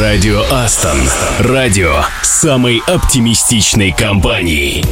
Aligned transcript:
Радио 0.00 0.42
Астон. 0.50 0.96
Радио 1.38 1.96
самой 2.22 2.82
оптимистичной 2.86 3.92
компании. 3.92 4.82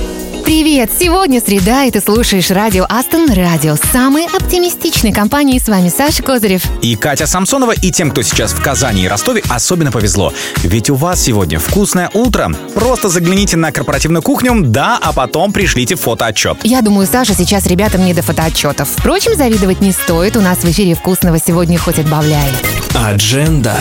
Привет! 0.45 0.91
Сегодня 0.99 1.41
среда, 1.41 1.85
и 1.85 1.91
ты 1.91 2.03
слушаешь 2.03 2.51
радио 2.51 2.85
Астон 2.87 3.33
Радио, 3.33 3.77
самой 3.93 4.27
оптимистичной 4.27 5.11
компании. 5.11 5.59
С 5.59 5.69
вами 5.69 5.89
Саша 5.89 6.23
Козырев. 6.23 6.65
И 6.83 6.97
Катя 6.97 7.27
Самсонова, 7.27 7.73
и 7.73 7.91
тем, 7.91 8.11
кто 8.11 8.21
сейчас 8.21 8.53
в 8.53 8.63
Казани 8.63 9.05
и 9.05 9.09
Ростове, 9.09 9.43
особенно 9.49 9.91
повезло. 9.91 10.35
Ведь 10.59 10.91
у 10.91 10.97
вас 10.97 11.23
сегодня 11.23 11.59
вкусное 11.59 12.11
утро. 12.13 12.53
Просто 12.75 13.09
загляните 13.09 13.57
на 13.57 13.73
корпоративную 13.73 14.21
кухню, 14.21 14.53
да, 14.61 14.99
а 15.01 15.15
потом 15.15 15.55
пришлите 15.55 15.97
фотоотчет. 15.97 16.59
Я 16.63 16.83
думаю, 16.83 17.09
Саша, 17.11 17.33
сейчас 17.33 17.65
ребятам 17.65 18.05
не 18.05 18.13
до 18.13 18.21
фотоотчетов. 18.21 18.87
Впрочем, 18.87 19.35
завидовать 19.35 19.81
не 19.81 19.93
стоит. 19.93 20.37
У 20.37 20.43
нас 20.43 20.59
в 20.59 20.71
эфире 20.71 20.95
вкусного 20.95 21.39
сегодня 21.39 21.79
хоть 21.79 21.99
отбавляй. 21.99 22.51
Адженда. 22.95 23.77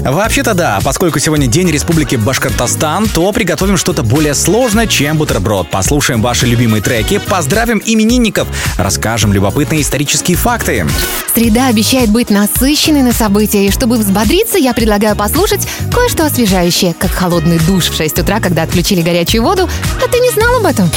Вообще-то 0.00 0.54
да, 0.54 0.78
поскольку 0.82 1.18
сегодня 1.18 1.46
День 1.46 1.70
Республики 1.70 2.16
Башкортостан, 2.16 3.08
то 3.08 3.30
приготовим 3.32 3.76
что-то 3.76 4.02
более 4.02 4.34
сложное, 4.34 4.86
чем 4.86 5.18
бутерброд. 5.18 5.70
Послушаем 5.70 6.22
ваши 6.22 6.46
любимые 6.46 6.82
треки, 6.82 7.18
поздравим 7.18 7.82
именинников, 7.84 8.48
расскажем 8.78 9.32
любопытные 9.32 9.82
исторические 9.82 10.36
факты. 10.36 10.86
Среда 11.34 11.68
обещает 11.68 12.10
быть 12.10 12.30
насыщенной 12.30 13.02
на 13.02 13.12
события, 13.12 13.66
и 13.66 13.70
чтобы 13.70 13.96
взбодриться, 13.96 14.58
я 14.58 14.72
предлагаю 14.72 15.16
послушать 15.16 15.66
кое-что 15.92 16.24
освежающее, 16.24 16.94
как 16.94 17.10
холодный 17.10 17.58
душ 17.60 17.86
в 17.86 17.96
6 17.96 18.20
утра, 18.20 18.40
когда 18.40 18.62
отключили 18.62 19.02
горячую 19.02 19.42
воду, 19.42 19.68
а 20.04 20.08
ты 20.08 20.18
не 20.18 20.30
знал 20.30 20.56
об 20.56 20.66
этом? 20.66 20.90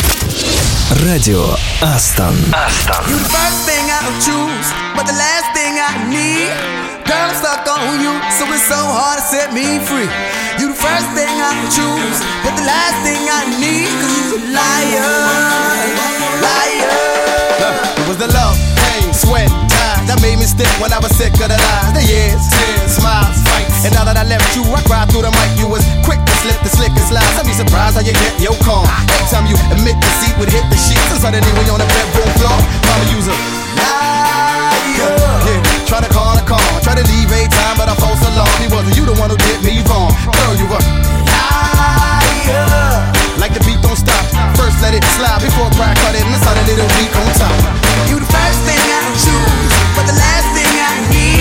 Радио 1.05 1.46
Астон. 1.82 2.35
Астон. 2.52 3.05
You 7.09 7.09
the 7.09 7.09
first 7.09 7.09
thing 7.09 7.09
I 7.09 7.09
choose, 7.09 7.09
but 7.09 7.09
the 7.09 7.09
last 7.09 7.09
thing 7.09 7.09
I 7.09 7.09
need. 7.09 7.09
Girl, 7.09 7.23
I'm 7.23 7.34
stuck 7.40 7.63
on 7.72 8.04
you, 8.04 8.12
so 8.36 8.43
it's 8.52 8.68
so 8.68 8.76
hard 8.76 9.15
to 9.15 9.24
set 9.24 9.55
me 9.55 9.79
free. 9.79 10.12
You 10.60 10.76
the 10.76 10.77
first 10.77 11.07
thing 11.16 11.32
I 11.40 11.55
choose, 11.71 12.20
but 12.43 12.51
the 12.60 12.68
last 12.68 12.99
thing 13.07 13.24
I 13.32 13.48
need. 13.63 13.88
Cause 13.96 14.13
you 14.20 14.35
a 14.35 14.51
liar, 14.51 15.07
liar. 16.43 16.91
It 17.96 18.05
was 18.12 18.20
the 18.20 18.27
love, 18.35 18.60
pain, 18.76 19.07
sweat, 19.16 19.48
time 19.71 20.04
that 20.12 20.20
made 20.20 20.35
me 20.35 20.43
stick 20.43 20.68
when 20.84 20.91
I 20.91 20.99
was 20.99 21.16
sick 21.16 21.32
of 21.40 21.48
the 21.48 21.55
lies. 21.55 21.96
The 21.96 22.04
years, 22.04 22.43
tears, 22.51 22.99
smiles, 22.99 23.40
fights. 23.48 23.88
And 23.88 23.96
now 23.96 24.04
that 24.04 24.20
I 24.20 24.27
left 24.27 24.51
you, 24.51 24.68
I 24.68 24.84
cried 24.84 25.07
through 25.10 25.23
the 25.23 25.32
mic. 25.32 25.55
You 25.55 25.71
was 25.71 25.88
quick 26.04 26.20
to 26.20 26.34
slip 26.44 26.60
the 26.60 26.71
slickest 26.76 27.16
lies. 27.16 27.40
I'd 27.40 27.48
be 27.48 27.55
surprised 27.55 27.96
how 27.96 28.04
you 28.04 28.12
get 28.20 28.35
your 28.44 28.60
calm. 28.68 28.84
Every 29.16 29.32
time 29.32 29.48
you 29.48 29.55
admit 29.71 29.96
deceit 30.04 30.35
would 30.35 30.51
hit 30.51 30.68
the 30.68 30.76
sheets. 30.76 31.07
And 31.16 31.23
suddenly 31.23 31.48
you're 31.48 31.71
on 31.71 31.79
the 31.79 31.88
bedroom 31.88 32.29
floor, 32.35 32.60
mama 32.84 33.05
use 33.16 33.32
a 33.32 33.35
Liar. 33.79 35.38
Try 35.90 35.99
to 35.99 36.13
call 36.13 36.37
a 36.37 36.45
call, 36.45 36.62
try 36.85 36.93
to 36.93 37.01
leave 37.09 37.34
a 37.34 37.49
time, 37.49 37.76
but 37.82 37.90
I 37.90 37.98
false 37.98 38.21
alarm. 38.21 38.62
It 38.62 38.70
wasn't 38.70 38.93
you 38.93 39.09
the 39.09 39.18
one 39.18 39.34
who 39.34 39.37
did 39.41 39.65
me 39.65 39.82
wrong. 39.90 40.13
Girl, 40.37 40.54
you 40.54 40.70
were 40.70 40.77
Liar. 41.26 43.09
like 43.41 43.57
the 43.57 43.63
beat 43.65 43.82
don't 43.82 43.98
stop. 43.98 44.21
First 44.54 44.77
let 44.85 44.93
it 44.93 45.04
slide 45.17 45.41
before 45.41 45.65
crack 45.73 45.98
cut 45.98 46.13
it, 46.13 46.21
and 46.21 46.29
it's 46.29 46.45
a 46.45 46.54
little 46.70 46.85
weak 47.01 47.10
on 47.17 47.26
top. 47.41 47.57
You 48.05 48.21
the 48.21 48.29
first 48.29 48.60
thing 48.70 48.77
I 48.77 49.01
choose, 49.17 49.73
but 49.98 50.05
the 50.05 50.13
last 50.13 50.48
thing 50.54 50.70
I 50.77 50.93
need. 51.10 51.38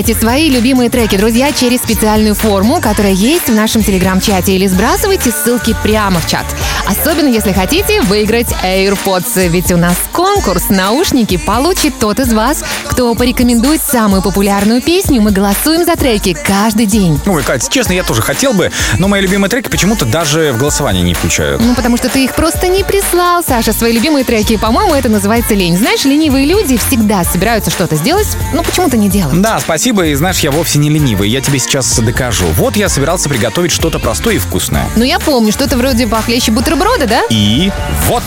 Присылайте 0.00 0.18
свои 0.18 0.48
любимые 0.48 0.88
треки, 0.88 1.16
друзья, 1.16 1.52
через 1.52 1.80
специальную 1.82 2.34
форму, 2.34 2.80
которая 2.80 3.12
есть 3.12 3.50
в 3.50 3.54
нашем 3.54 3.82
телеграм-чате, 3.82 4.52
или 4.52 4.66
сбрасывайте 4.66 5.30
ссылки 5.30 5.76
прямо 5.82 6.20
в 6.20 6.26
чат. 6.26 6.46
Особенно, 6.88 7.28
если 7.28 7.52
хотите 7.52 8.00
выиграть 8.00 8.48
AirPods, 8.64 9.48
ведь 9.48 9.70
у 9.72 9.76
нас 9.76 9.96
конкурс 10.12 10.70
«Наушники» 10.70 11.36
получит 11.36 11.98
тот 11.98 12.18
из 12.18 12.32
вас, 12.32 12.64
кто 13.00 13.14
порекомендует 13.14 13.80
самую 13.80 14.20
популярную 14.20 14.82
песню. 14.82 15.22
Мы 15.22 15.30
голосуем 15.30 15.86
за 15.86 15.96
треки 15.96 16.34
каждый 16.34 16.84
день. 16.84 17.18
Ой, 17.24 17.42
Катя, 17.42 17.66
честно, 17.70 17.94
я 17.94 18.02
тоже 18.02 18.20
хотел 18.20 18.52
бы, 18.52 18.70
но 18.98 19.08
мои 19.08 19.22
любимые 19.22 19.48
треки 19.48 19.70
почему-то 19.70 20.04
даже 20.04 20.52
в 20.52 20.58
голосовании 20.58 21.00
не 21.00 21.14
включают. 21.14 21.62
Ну, 21.62 21.74
потому 21.74 21.96
что 21.96 22.10
ты 22.10 22.22
их 22.22 22.34
просто 22.34 22.68
не 22.68 22.84
прислал, 22.84 23.42
Саша, 23.42 23.72
свои 23.72 23.94
любимые 23.94 24.26
треки. 24.26 24.58
По-моему, 24.58 24.92
это 24.92 25.08
называется 25.08 25.54
лень. 25.54 25.78
Знаешь, 25.78 26.04
ленивые 26.04 26.44
люди 26.44 26.76
всегда 26.76 27.24
собираются 27.24 27.70
что-то 27.70 27.96
сделать, 27.96 28.28
но 28.52 28.62
почему-то 28.62 28.98
не 28.98 29.08
делают. 29.08 29.40
Да, 29.40 29.58
спасибо, 29.60 30.04
и 30.04 30.14
знаешь, 30.14 30.40
я 30.40 30.50
вовсе 30.50 30.78
не 30.78 30.90
ленивый, 30.90 31.30
я 31.30 31.40
тебе 31.40 31.58
сейчас 31.58 31.98
докажу. 32.00 32.44
Вот 32.58 32.76
я 32.76 32.90
собирался 32.90 33.30
приготовить 33.30 33.72
что-то 33.72 33.98
простое 33.98 34.34
и 34.34 34.38
вкусное. 34.38 34.86
Ну, 34.96 35.04
я 35.04 35.18
помню, 35.18 35.52
что-то 35.52 35.78
вроде 35.78 36.06
похлеще 36.06 36.52
бутерброда, 36.52 37.06
да? 37.06 37.22
И 37.30 37.72
вот. 38.08 38.24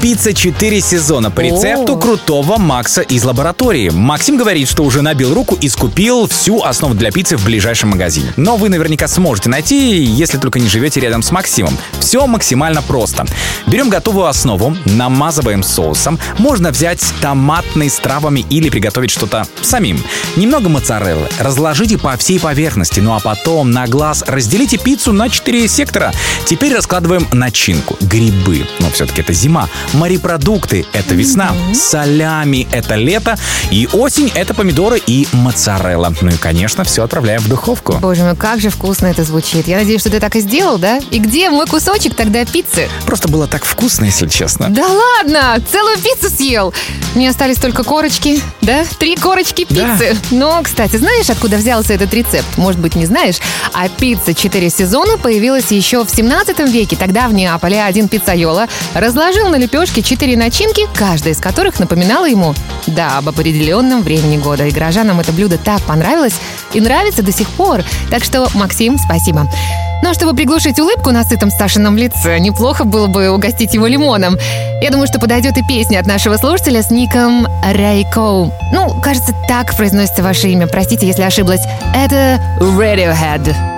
Пицца 0.00 0.32
4 0.34 0.80
сезона 0.80 1.30
по 1.30 1.40
рецепту 1.40 1.96
крутого 1.96 2.56
Макса 2.58 3.02
из 3.02 3.24
лаборатории. 3.24 3.90
Максим 3.90 4.36
говорит, 4.36 4.68
что 4.68 4.84
уже 4.84 5.02
набил 5.02 5.34
руку 5.34 5.56
и 5.60 5.68
скупил 5.68 6.26
всю 6.26 6.62
основу 6.62 6.94
для 6.94 7.10
пиццы 7.10 7.36
в 7.36 7.44
ближайшем 7.44 7.90
магазине. 7.90 8.32
Но 8.36 8.56
вы 8.56 8.68
наверняка 8.68 9.06
сможете 9.06 9.48
найти, 9.48 10.02
если 10.02 10.38
только 10.38 10.58
не 10.58 10.68
живете 10.68 11.00
рядом 11.00 11.22
с 11.22 11.30
Максимом. 11.30 11.76
Все 12.00 12.26
максимально 12.26 12.82
просто. 12.82 13.26
Берем 13.66 13.90
готовую 13.90 14.26
основу, 14.26 14.76
намазываем 14.84 15.62
соусом. 15.62 16.18
Можно 16.38 16.70
взять 16.70 17.04
томатный 17.20 17.88
с 17.88 17.96
травами 17.96 18.44
или 18.50 18.70
приготовить 18.70 19.10
что-то 19.10 19.46
самим. 19.60 20.02
Немного 20.36 20.68
моцареллы. 20.68 21.28
Разложите 21.38 21.98
по 21.98 22.16
всей 22.16 22.40
поверхности, 22.40 23.00
ну 23.00 23.14
а 23.14 23.20
потом 23.20 23.70
на 23.70 23.86
глаз 23.86 24.24
разделите 24.26 24.78
пиццу 24.78 25.12
на 25.12 25.28
4 25.28 25.68
сектора. 25.68 26.12
Теперь 26.46 26.74
раскладываем 26.74 27.28
начинку. 27.32 27.96
Грибы, 28.00 28.66
но 28.80 28.90
все-таки 28.90 29.20
это 29.20 29.32
зима. 29.32 29.68
Морепродукты— 29.94 30.86
это 30.92 31.14
весна. 31.14 31.52
Солями— 31.74 32.66
это 32.72 32.94
лето. 32.94 33.36
И 33.70 33.88
осень— 33.92 34.30
это 34.34 34.54
помидоры 34.54 35.00
и 35.06 35.26
моцарелла. 35.32 36.14
Ну 36.20 36.30
и, 36.30 36.36
конечно, 36.36 36.84
все 36.84 37.02
отправляем 37.04 37.40
в 37.42 37.48
духовку. 37.48 37.94
Боже 38.00 38.22
мой, 38.22 38.36
как 38.36 38.60
же 38.60 38.70
вкусно 38.70 39.06
это 39.06 39.24
звучит. 39.24 39.68
Я 39.68 39.76
надеюсь, 39.78 40.00
что 40.00 40.10
ты 40.10 40.20
так 40.20 40.34
и 40.36 40.40
сделал, 40.40 40.78
да? 40.78 40.98
И 41.10 41.18
где 41.18 41.50
мой 41.50 41.66
кусочек 41.66 42.14
тогда 42.14 42.44
пиццы? 42.44 42.88
Просто 43.06 43.28
было 43.28 43.46
так 43.46 43.64
вкусно, 43.64 44.06
если 44.06 44.28
честно. 44.28 44.68
Да 44.70 44.86
ладно, 44.86 45.62
целую 45.70 45.98
пиццу 45.98 46.34
съел. 46.34 46.72
Мне 47.14 47.28
остались 47.28 47.58
только 47.58 47.84
корочки, 47.84 48.40
да? 48.62 48.84
Три 48.98 49.16
корочки 49.16 49.66
Да. 49.68 49.96
пиццы. 49.98 50.16
Но, 50.30 50.60
кстати, 50.62 50.96
знаешь, 50.96 51.28
откуда 51.28 51.56
взялся 51.58 51.92
этот 51.92 52.14
рецепт? 52.14 52.46
Может 52.56 52.80
быть, 52.80 52.94
не 52.94 53.04
знаешь? 53.06 53.36
А 53.74 53.88
пицца 53.88 54.32
4 54.34 54.70
сезона 54.70 55.18
появилась 55.18 55.70
еще 55.70 56.04
в 56.04 56.10
17 56.10 56.68
веке. 56.70 56.96
Тогда 56.96 57.28
в 57.28 57.34
Неаполе 57.34 57.82
один 57.82 58.08
пиццайола 58.08 58.68
разложил 58.94 59.48
на 59.48 59.56
лепешку 59.56 59.71
лепешки, 59.72 60.02
четыре 60.02 60.36
начинки, 60.36 60.86
каждая 60.94 61.32
из 61.32 61.38
которых 61.38 61.78
напоминала 61.78 62.28
ему, 62.28 62.54
да, 62.86 63.16
об 63.16 63.28
определенном 63.28 64.02
времени 64.02 64.36
года. 64.36 64.66
И 64.66 64.70
горожанам 64.70 65.20
это 65.20 65.32
блюдо 65.32 65.56
так 65.56 65.80
понравилось 65.82 66.34
и 66.74 66.80
нравится 66.80 67.22
до 67.22 67.32
сих 67.32 67.48
пор. 67.48 67.82
Так 68.10 68.22
что, 68.22 68.48
Максим, 68.54 68.98
спасибо. 68.98 69.48
Ну 70.02 70.10
а 70.10 70.14
чтобы 70.14 70.34
приглушить 70.34 70.78
улыбку 70.78 71.10
на 71.10 71.24
сытом 71.24 71.50
Сашином 71.50 71.96
лице, 71.96 72.38
неплохо 72.38 72.84
было 72.84 73.06
бы 73.06 73.30
угостить 73.30 73.72
его 73.72 73.86
лимоном. 73.86 74.36
Я 74.82 74.90
думаю, 74.90 75.06
что 75.06 75.18
подойдет 75.18 75.56
и 75.56 75.62
песня 75.62 76.00
от 76.00 76.06
нашего 76.06 76.36
слушателя 76.36 76.82
с 76.82 76.90
ником 76.90 77.46
Рейкоу. 77.64 78.52
Ну, 78.72 79.00
кажется, 79.00 79.32
так 79.48 79.74
произносится 79.76 80.22
ваше 80.22 80.48
имя. 80.48 80.66
Простите, 80.66 81.06
если 81.06 81.22
ошиблась. 81.22 81.62
Это 81.94 82.40
Radiohead. 82.60 83.71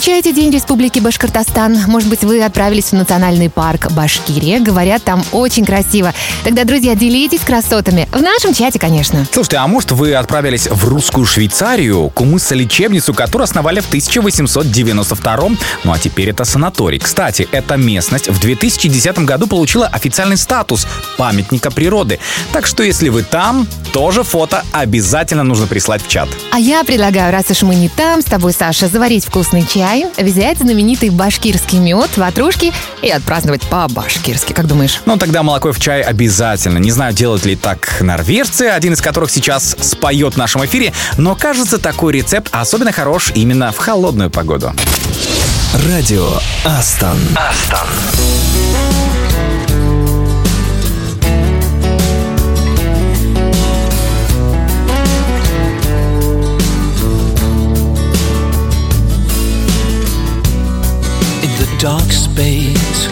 Отмечаете 0.00 0.32
День 0.32 0.50
Республики 0.50 0.98
Башкортостан? 0.98 1.78
Может 1.86 2.08
быть, 2.08 2.22
вы 2.22 2.42
отправились 2.42 2.86
в 2.86 2.92
национальный 2.94 3.50
парк 3.50 3.92
Башкирия? 3.92 4.58
Говорят, 4.58 5.02
там 5.02 5.22
очень 5.30 5.66
красиво. 5.66 6.14
Тогда, 6.42 6.64
друзья, 6.64 6.94
делитесь 6.94 7.40
красотами. 7.40 8.08
В 8.10 8.22
нашем 8.22 8.54
чате, 8.54 8.78
конечно. 8.78 9.26
Слушайте, 9.30 9.58
а 9.58 9.66
может 9.66 9.92
вы 9.92 10.14
отправились 10.14 10.68
в 10.68 10.88
русскую 10.88 11.26
Швейцарию, 11.26 12.10
кумыса-лечебницу, 12.14 13.12
которую 13.12 13.44
основали 13.44 13.80
в 13.80 13.88
1892 13.88 15.36
Ну 15.84 15.92
а 15.92 15.98
теперь 15.98 16.30
это 16.30 16.44
санаторий. 16.44 16.98
Кстати, 16.98 17.46
эта 17.52 17.76
местность 17.76 18.30
в 18.30 18.40
2010 18.40 19.18
году 19.18 19.48
получила 19.48 19.86
официальный 19.86 20.38
статус 20.38 20.86
памятника 21.18 21.70
природы. 21.70 22.20
Так 22.52 22.66
что 22.66 22.82
если 22.82 23.10
вы 23.10 23.22
там, 23.22 23.66
тоже 23.92 24.22
фото 24.22 24.64
обязательно 24.72 25.42
нужно 25.42 25.66
прислать 25.66 26.02
в 26.02 26.08
чат. 26.08 26.30
А 26.52 26.58
я 26.58 26.84
предлагаю, 26.84 27.32
раз 27.32 27.50
уж 27.50 27.60
мы 27.62 27.74
не 27.74 27.90
там, 27.90 28.22
с 28.22 28.24
тобой, 28.24 28.54
Саша, 28.54 28.88
заварить 28.88 29.26
вкусный 29.26 29.66
чай, 29.66 29.89
взять 30.18 30.58
знаменитый 30.58 31.10
башкирский 31.10 31.78
мед, 31.78 32.16
ватрушки 32.16 32.72
и 33.02 33.10
отпраздновать 33.10 33.62
по-башкирски. 33.62 34.52
Как 34.52 34.66
думаешь? 34.66 35.00
Ну, 35.06 35.16
тогда 35.16 35.42
молоко 35.42 35.72
в 35.72 35.80
чай 35.80 36.02
обязательно. 36.02 36.78
Не 36.78 36.90
знаю, 36.90 37.12
делают 37.12 37.44
ли 37.44 37.56
так 37.56 38.00
норвежцы, 38.00 38.62
один 38.62 38.92
из 38.92 39.00
которых 39.00 39.30
сейчас 39.30 39.76
споет 39.80 40.34
в 40.34 40.36
нашем 40.36 40.64
эфире, 40.64 40.92
но 41.16 41.34
кажется, 41.34 41.78
такой 41.78 42.12
рецепт 42.12 42.48
особенно 42.52 42.92
хорош 42.92 43.32
именно 43.34 43.72
в 43.72 43.78
холодную 43.78 44.30
погоду. 44.30 44.72
Радио 45.86 46.28
Астон. 46.64 47.18
Астон. 47.36 47.88
Space. 62.10 63.06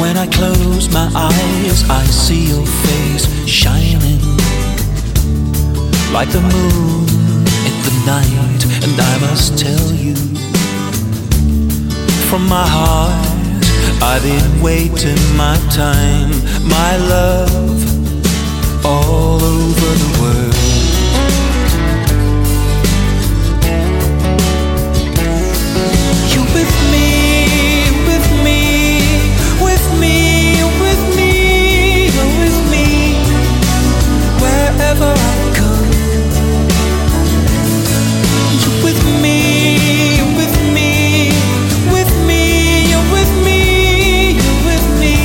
When 0.00 0.16
I 0.16 0.26
close 0.26 0.88
my 0.92 1.10
eyes, 1.14 1.88
I 1.90 2.04
see 2.04 2.46
your 2.48 2.66
face 2.66 3.26
shining 3.46 4.20
like 6.12 6.30
the 6.30 6.40
moon 6.40 7.06
in 7.68 7.76
the 7.86 7.94
night. 8.06 8.62
And 8.84 8.94
I 9.00 9.18
must 9.26 9.58
tell 9.58 9.92
you, 9.92 10.14
from 12.28 12.46
my 12.48 12.66
heart, 12.66 13.26
I've 14.02 14.22
been 14.22 14.62
waiting 14.62 15.20
my 15.36 15.56
time, 15.70 16.30
my 16.66 16.96
love, 16.96 18.84
all 18.84 19.42
over 19.42 19.90
the 20.02 20.10
world. 20.20 20.54
With 26.54 26.76
me, 26.90 27.07
wherever 34.78 35.10
I 35.10 35.38
go. 35.58 35.70
You 38.62 38.70
with 38.84 39.02
me, 39.22 39.40
with 40.38 40.54
me, 40.72 41.32
with 41.90 42.12
me, 42.28 42.42
you're 42.90 43.08
with 43.10 43.32
me, 43.46 43.58
you're 44.38 44.62
with 44.70 44.86
me, 45.02 45.16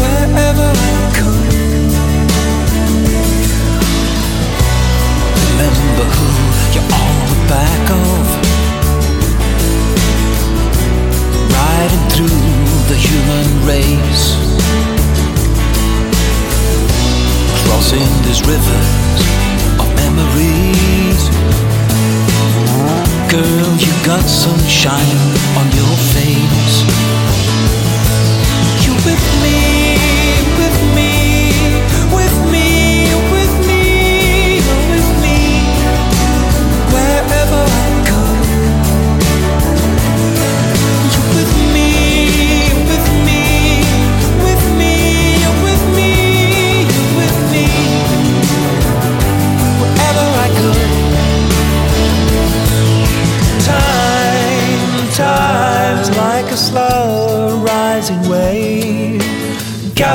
wherever 0.00 0.68
I 0.88 0.94
go. 1.18 1.30
Remember 5.42 6.06
who 6.16 6.28
you're 6.74 6.90
on 7.02 7.14
the 7.30 7.38
back 7.50 7.90
of. 7.90 8.26
riding 11.58 12.06
through 12.14 12.44
the 12.90 12.96
human 13.06 13.46
race, 13.66 14.24
crossing 17.76 18.08
these 18.24 18.40
rivers 18.46 19.20
of 19.78 19.88
memories. 19.96 21.22
Girl, 23.28 23.70
you 23.76 23.92
got 24.02 24.24
sunshine 24.24 25.20
on 25.60 25.66
your 25.76 25.94
face. 26.14 26.76
You 28.82 28.94
with 29.04 29.24
me, 29.42 29.75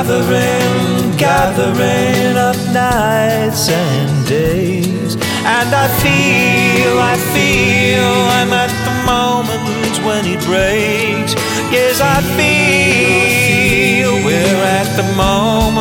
gathering, 0.02 1.16
gathering 1.16 2.36
up 2.36 2.56
nights 2.72 3.68
and 3.68 4.26
days. 4.26 5.14
And 5.44 5.70
I 5.72 5.86
feel, 6.02 6.98
I 6.98 7.16
feel 7.34 8.10
I'm 8.38 8.52
at 8.52 8.72
the 8.86 8.94
moment 9.06 9.94
when 10.04 10.26
it 10.26 10.40
breaks. 10.44 11.34
Yes, 11.70 12.00
I 12.00 12.20
feel 12.36 14.24
we're 14.24 14.64
at 14.80 14.88
the 14.96 15.04
moment 15.14 15.71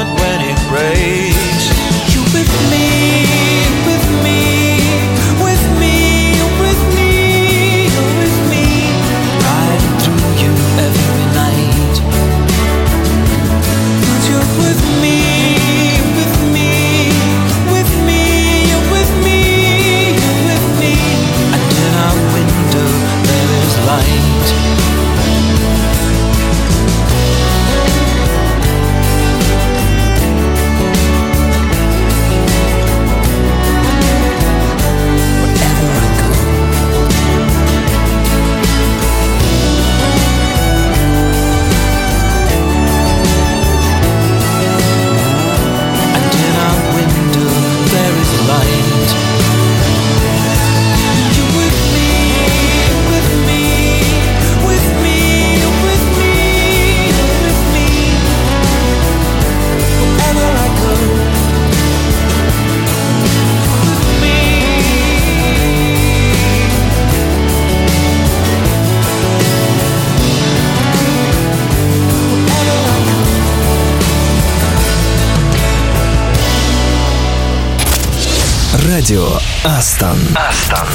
Астон. 79.64 80.18
Астон. 80.36 80.88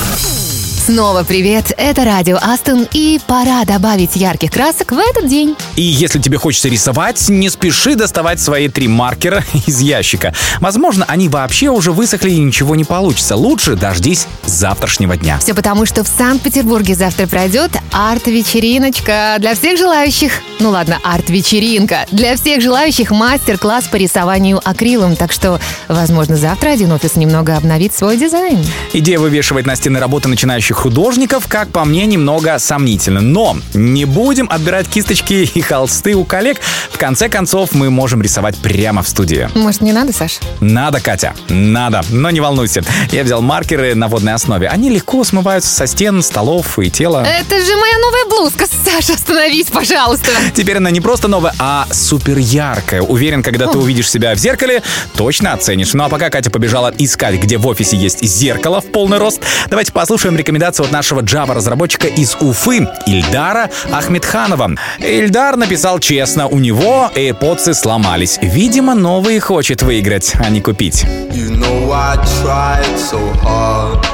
Снова 0.87 1.23
привет, 1.23 1.73
это 1.77 2.05
Радио 2.05 2.37
Астон 2.43 2.89
и 2.93 3.21
пора 3.29 3.65
добавить 3.65 4.17
ярких 4.17 4.51
красок 4.51 4.91
в 4.91 4.99
этот 4.99 5.29
день. 5.29 5.55
И 5.77 5.83
если 5.83 6.19
тебе 6.19 6.39
хочется 6.39 6.69
рисовать, 6.69 7.29
не 7.29 7.51
спеши 7.51 7.95
доставать 7.97 8.41
свои 8.41 8.69
три 8.69 8.89
маркера 8.89 9.45
из 9.67 9.81
ящика. 9.81 10.33
Возможно, 10.61 11.05
они 11.07 11.29
вообще 11.29 11.69
уже 11.69 11.93
высохли 11.93 12.31
и 12.31 12.39
ничего 12.39 12.75
не 12.75 12.85
получится. 12.85 13.37
Лучше 13.37 13.77
дождись 13.77 14.27
завтрашнего 14.47 15.17
дня. 15.17 15.39
Все 15.39 15.55
потому, 15.55 15.85
что 15.85 16.03
в 16.03 16.09
Санкт-Петербурге 16.09 16.95
завтра 16.95 17.27
пройдет 17.27 17.73
арт-вечериночка 17.93 19.37
для 19.39 19.55
всех 19.55 19.79
желающих. 19.79 20.33
Ну 20.61 20.71
ладно, 20.71 20.99
арт-вечеринка. 21.05 22.07
Для 22.11 22.37
всех 22.37 22.63
желающих 22.63 23.11
мастер-класс 23.11 23.85
по 23.85 23.97
рисованию 23.97 24.61
акрилом. 24.65 25.15
Так 25.15 25.31
что, 25.31 25.61
возможно, 25.89 26.37
завтра 26.37 26.71
один 26.71 26.93
офис 26.93 27.17
немного 27.17 27.55
обновит 27.55 27.95
свой 27.95 28.17
дизайн. 28.17 28.65
Идея 28.95 29.19
вывешивать 29.19 29.67
на 29.67 29.77
стены 29.77 29.99
работы 29.99 30.29
начинающих 30.29 30.77
художников, 30.77 31.47
как 31.49 31.69
по 31.69 31.85
мне, 31.85 32.07
немного 32.07 32.59
сомнительна. 32.59 33.21
Но 33.21 33.59
не 33.75 34.07
будем 34.07 34.49
отбирать 34.51 34.89
кисточки 34.89 35.51
и 35.55 35.66
холсты 35.67 36.15
у 36.15 36.25
коллег. 36.25 36.61
В 36.91 36.99
конце 36.99 37.29
концов, 37.29 37.73
мы 37.73 37.91
можем 37.91 38.23
рисовать 38.23 38.57
прямо 38.57 39.03
в 39.03 39.09
студии. 39.09 39.49
Может, 39.55 39.81
не 39.83 39.93
надо, 39.93 40.13
Саш? 40.13 40.39
Надо, 40.61 41.01
Катя, 41.01 41.35
надо. 41.49 42.03
Но 42.11 42.31
не 42.31 42.41
волнуйся, 42.41 42.83
я 43.11 43.25
взял 43.25 43.43
маркеры 43.43 43.95
на 43.95 44.09
водной 44.09 44.35
основе. 44.35 44.69
Они 44.69 44.91
легко 44.91 45.25
смываются 45.25 45.75
со 45.75 45.87
стен, 45.87 46.23
столов 46.23 46.79
и 46.79 46.91
тела. 46.91 47.27
Это 47.27 47.61
же 47.61 47.77
моя 47.77 47.99
новая 47.99 48.25
блузка. 48.31 48.67
Саша, 48.85 49.15
остановись, 49.15 49.67
пожалуйста. 49.67 50.31
Теперь 50.55 50.77
она 50.79 50.91
не 50.91 51.01
просто 51.01 51.29
новая, 51.29 51.55
а 51.59 51.87
супер 51.91 52.39
яркая. 52.39 53.03
Уверен, 53.03 53.43
когда 53.43 53.67
ты 53.67 53.79
увидишь 53.79 54.11
себя 54.11 54.35
в 54.35 54.39
зеркале, 54.39 54.83
точно 55.17 55.53
оценишь. 55.53 55.93
Ну 55.93 56.05
а 56.05 56.09
пока 56.09 56.31
Катя 56.31 56.51
побежала 56.51 56.93
искать, 56.99 57.35
где 57.37 57.59
в 57.59 57.67
офисе 57.67 57.97
есть 57.97 58.25
зеркало 58.25 58.81
в 58.81 58.87
полный 58.87 59.19
рост, 59.19 59.41
давайте 59.69 59.93
послушаем 59.93 60.37
рекомендации 60.37 60.85
от 60.85 60.93
нашего 60.93 61.21
Java-разработчика 61.21 62.07
из 62.07 62.37
Уфы 62.41 62.89
Ильдара 63.07 63.71
Ахмедханова. 63.91 64.73
Ильдар 64.99 65.56
написал 65.57 65.99
честно, 65.99 66.47
у 66.49 66.59
него 66.59 67.11
AirPods 67.15 67.75
сломались. 67.75 68.39
Видимо, 68.41 68.95
новые 68.95 69.41
хочет 69.41 69.83
выиграть, 69.83 70.35
а 70.39 70.49
не 70.51 70.61
купить. 70.61 71.05
You 71.33 71.51
know 71.59 71.93
I 71.93 72.17
tried 72.43 72.99
so 72.99 73.19
hard. 73.43 74.05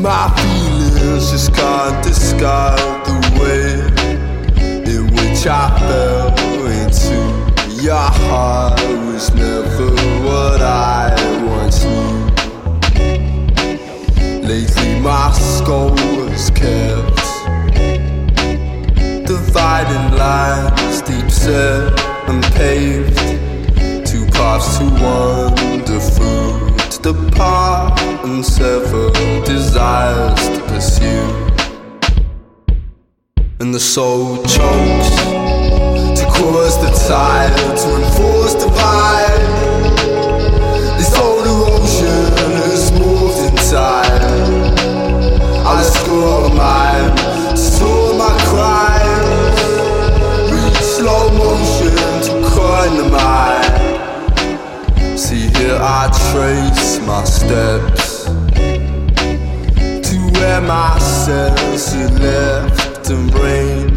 My 0.00 0.30
feelings 0.36 1.30
just 1.30 1.54
can't 1.54 2.02
describe 2.02 2.78
the 3.04 3.18
way 3.38 3.80
in 4.86 5.06
which 5.14 5.46
I 5.46 5.68
fell 5.78 6.34
into 6.66 7.30
your 7.82 7.94
heart 7.94 8.80
was 9.06 9.34
never 9.34 9.90
what 10.24 10.62
I 10.62 11.14
once 11.44 11.84
knew. 11.84 12.30
Lately 14.42 15.00
my 15.00 15.32
skull 15.32 15.90
was 15.90 16.50
kept 16.50 17.19
lines, 20.18 21.02
deep 21.02 21.30
set 21.30 22.00
and 22.28 22.42
paved. 22.54 23.16
Two 24.04 24.26
paths 24.26 24.78
to 24.78 24.84
wander 25.00 26.00
to 26.90 27.12
depart 27.12 28.00
and 28.24 28.44
sever 28.44 29.10
desires 29.44 30.48
to 30.48 30.60
pursue. 30.66 31.50
And 33.60 33.72
the 33.72 33.80
soul 33.80 34.38
chokes 34.38 35.10
to 36.18 36.26
cause 36.36 36.76
the 36.84 36.90
tide 37.08 37.54
to 37.82 37.88
enforce 38.02 38.39
I 56.02 56.08
trace 56.32 56.98
my 57.00 57.22
steps 57.24 58.24
to 60.08 60.16
where 60.32 60.62
my 60.62 60.98
sense 60.98 61.92
had 61.92 62.18
left 62.18 63.10
and 63.10 63.30
brain 63.30 63.94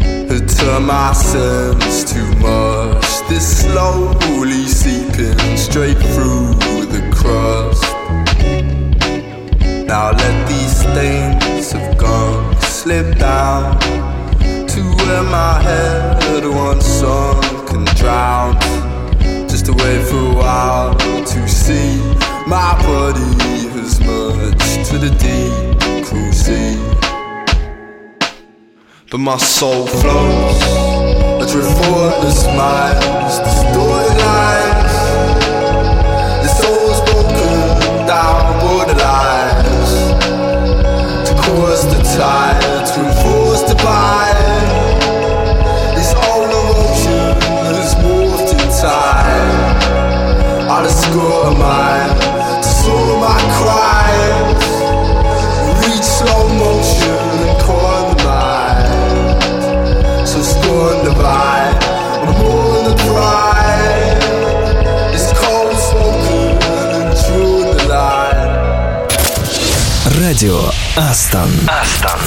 had 0.00 0.48
turned 0.48 0.86
my 0.86 1.12
sense 1.12 2.02
to 2.14 2.20
mush. 2.40 3.20
This 3.28 3.60
slowly 3.60 4.64
seeping 4.64 5.58
straight 5.58 5.98
through 6.14 6.54
the 6.94 7.02
crust. 7.14 7.92
Now 9.86 10.12
let 10.12 10.48
these 10.48 10.80
stains 10.80 11.74
of 11.74 11.98
gunk 11.98 12.62
slip 12.62 13.18
down 13.18 13.78
to 14.40 14.80
where 14.80 15.24
my 15.24 15.60
head 15.60 16.46
once 16.46 16.86
sunk 16.86 17.70
and 17.72 17.86
drowned. 17.98 18.83
Wait 19.84 20.02
for 20.06 20.16
a 20.16 20.34
while 20.34 20.94
to 20.96 21.46
see 21.46 21.98
my 22.46 22.72
body 22.86 23.68
has 23.74 24.00
merged 24.00 24.86
to 24.88 24.96
the 24.96 25.10
deep 25.20 26.06
cruel 26.06 26.32
sea. 26.32 26.80
But 29.10 29.18
my 29.18 29.36
soul 29.36 29.86
floats, 29.86 30.62
a 30.64 31.58
effortless 31.60 32.46
minds, 32.56 33.36
distorted 33.44 34.16
lines. 34.24 34.96
The 36.44 36.50
soul's 36.60 37.00
broken 37.10 38.06
down 38.06 38.40
borderlines 38.62 39.92
to 41.26 41.32
cause 41.42 41.84
the 41.92 42.02
tide 42.16 42.86
to 42.86 43.00
enforce 43.06 43.62
the 43.68 43.74
bind. 43.84 44.23
Астон. 70.96 71.50
Астон. 71.66 72.20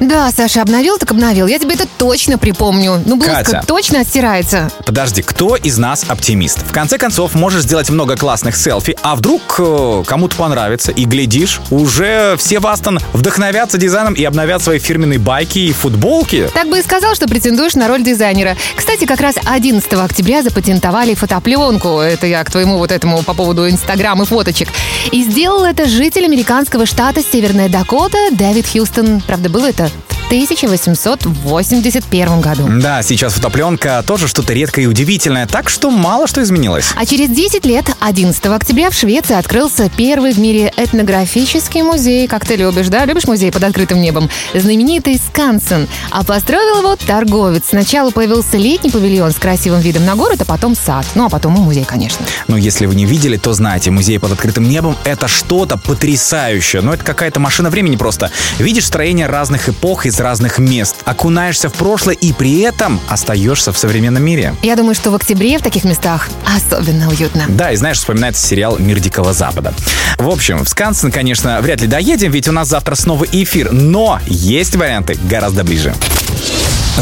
Да, 0.00 0.30
Саша, 0.32 0.62
обновил, 0.62 0.96
так 0.96 1.10
обновил. 1.10 1.46
Я 1.46 1.58
тебе 1.58 1.74
это 1.74 1.86
точно 1.98 2.38
припомню. 2.38 3.02
Ну, 3.04 3.16
блузка 3.16 3.44
Катя. 3.44 3.62
точно 3.66 4.00
отстирается. 4.00 4.70
Подожди, 4.86 5.20
кто 5.20 5.56
из 5.56 5.76
нас 5.76 6.04
оптимист? 6.08 6.61
В 6.72 6.74
конце 6.74 6.96
концов, 6.96 7.34
можешь 7.34 7.64
сделать 7.64 7.90
много 7.90 8.16
классных 8.16 8.56
селфи, 8.56 8.96
а 9.02 9.14
вдруг 9.14 9.56
э, 9.58 10.04
кому-то 10.06 10.36
понравится, 10.36 10.90
и 10.90 11.04
глядишь, 11.04 11.60
уже 11.70 12.34
все 12.38 12.60
в 12.60 12.66
Астон 12.66 12.98
вдохновятся 13.12 13.76
дизайном 13.76 14.14
и 14.14 14.24
обновят 14.24 14.62
свои 14.62 14.78
фирменные 14.78 15.18
байки 15.18 15.58
и 15.58 15.72
футболки. 15.72 16.48
Так 16.54 16.70
бы 16.70 16.78
и 16.78 16.82
сказал, 16.82 17.14
что 17.14 17.28
претендуешь 17.28 17.74
на 17.74 17.88
роль 17.88 18.02
дизайнера. 18.02 18.56
Кстати, 18.74 19.04
как 19.04 19.20
раз 19.20 19.34
11 19.44 19.92
октября 19.92 20.42
запатентовали 20.42 21.12
фотопленку. 21.12 21.98
Это 21.98 22.26
я 22.26 22.42
к 22.42 22.50
твоему 22.50 22.78
вот 22.78 22.90
этому 22.90 23.22
по 23.22 23.34
поводу 23.34 23.68
Инстаграм 23.68 24.22
и 24.22 24.24
фоточек. 24.24 24.68
И 25.10 25.24
сделал 25.24 25.64
это 25.64 25.86
житель 25.86 26.24
американского 26.24 26.86
штата 26.86 27.22
Северная 27.22 27.68
Дакота 27.68 28.30
Дэвид 28.30 28.66
Хьюстон. 28.66 29.20
Правда, 29.26 29.50
было 29.50 29.68
это 29.68 29.90
1881 30.32 32.40
году. 32.40 32.66
Да, 32.80 33.02
сейчас 33.02 33.34
фотопленка 33.34 34.02
тоже 34.06 34.28
что-то 34.28 34.54
редкое 34.54 34.84
и 34.84 34.86
удивительное, 34.86 35.46
так 35.46 35.68
что 35.68 35.90
мало 35.90 36.26
что 36.26 36.42
изменилось. 36.42 36.94
А 36.96 37.04
через 37.04 37.28
10 37.28 37.66
лет, 37.66 37.84
11 38.00 38.46
октября, 38.46 38.88
в 38.88 38.94
Швеции 38.94 39.34
открылся 39.34 39.90
первый 39.94 40.32
в 40.32 40.38
мире 40.38 40.72
этнографический 40.78 41.82
музей. 41.82 42.26
Как 42.28 42.46
ты 42.46 42.56
любишь, 42.56 42.88
да? 42.88 43.04
Любишь 43.04 43.26
музей 43.26 43.52
под 43.52 43.64
открытым 43.64 44.00
небом? 44.00 44.30
Знаменитый 44.54 45.18
Скансен. 45.18 45.86
А 46.10 46.24
построил 46.24 46.78
его 46.78 46.96
торговец. 46.96 47.64
Сначала 47.68 48.10
появился 48.10 48.56
летний 48.56 48.90
павильон 48.90 49.32
с 49.32 49.36
красивым 49.36 49.80
видом 49.80 50.06
на 50.06 50.16
город, 50.16 50.40
а 50.40 50.46
потом 50.46 50.74
сад. 50.74 51.04
Ну, 51.14 51.26
а 51.26 51.28
потом 51.28 51.56
и 51.56 51.60
музей, 51.60 51.84
конечно. 51.84 52.24
Но 52.48 52.56
если 52.56 52.86
вы 52.86 52.94
не 52.94 53.04
видели, 53.04 53.36
то 53.36 53.52
знаете, 53.52 53.90
музей 53.90 54.18
под 54.18 54.32
открытым 54.32 54.66
небом— 54.66 54.96
это 55.04 55.28
что-то 55.28 55.76
потрясающее. 55.76 56.80
Ну, 56.80 56.94
это 56.94 57.04
какая-то 57.04 57.38
машина 57.38 57.68
времени 57.68 57.96
просто. 57.96 58.30
Видишь 58.58 58.86
строение 58.86 59.26
разных 59.26 59.68
эпох 59.68 60.06
из 60.06 60.21
разных 60.22 60.58
мест, 60.58 60.96
окунаешься 61.04 61.68
в 61.68 61.74
прошлое 61.74 62.14
и 62.14 62.32
при 62.32 62.60
этом 62.60 63.00
остаешься 63.08 63.72
в 63.72 63.78
современном 63.78 64.22
мире. 64.22 64.54
Я 64.62 64.76
думаю, 64.76 64.94
что 64.94 65.10
в 65.10 65.14
октябре 65.14 65.58
в 65.58 65.62
таких 65.62 65.84
местах 65.84 66.28
особенно 66.56 67.08
уютно. 67.08 67.44
Да, 67.48 67.72
и 67.72 67.76
знаешь, 67.76 67.98
вспоминается 67.98 68.46
сериал 68.46 68.78
«Мир 68.78 69.00
Дикого 69.00 69.32
Запада». 69.32 69.74
В 70.18 70.28
общем, 70.28 70.64
в 70.64 70.68
Скансен, 70.68 71.10
конечно, 71.10 71.60
вряд 71.60 71.80
ли 71.80 71.86
доедем, 71.86 72.30
ведь 72.30 72.48
у 72.48 72.52
нас 72.52 72.68
завтра 72.68 72.94
снова 72.94 73.26
эфир, 73.30 73.72
но 73.72 74.20
есть 74.26 74.76
варианты 74.76 75.18
гораздо 75.24 75.64
ближе. 75.64 75.94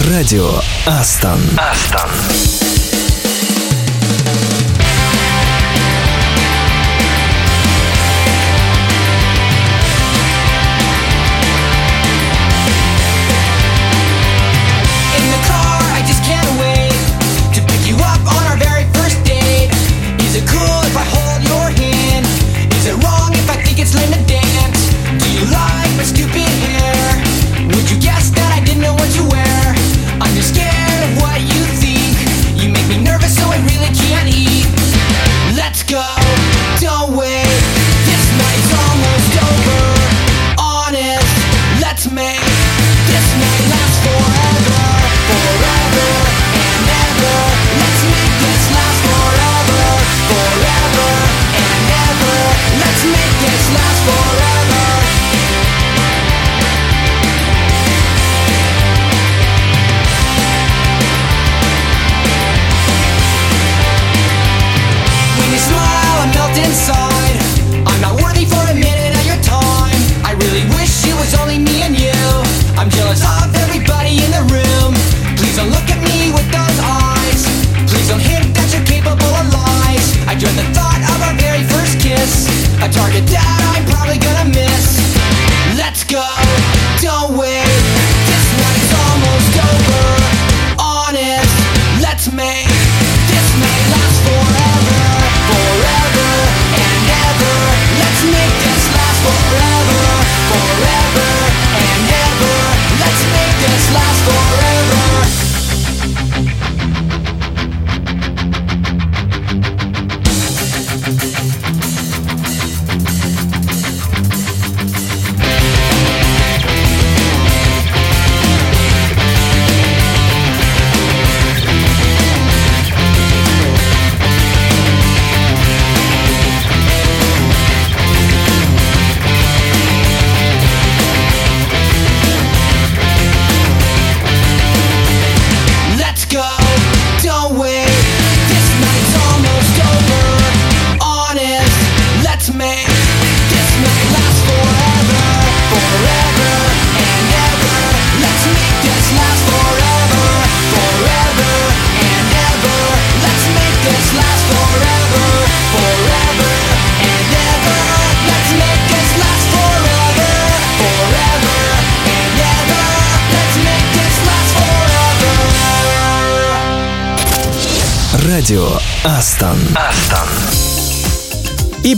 Радио 0.08 0.50
Астон. 0.86 1.40
Астон. 1.56 2.10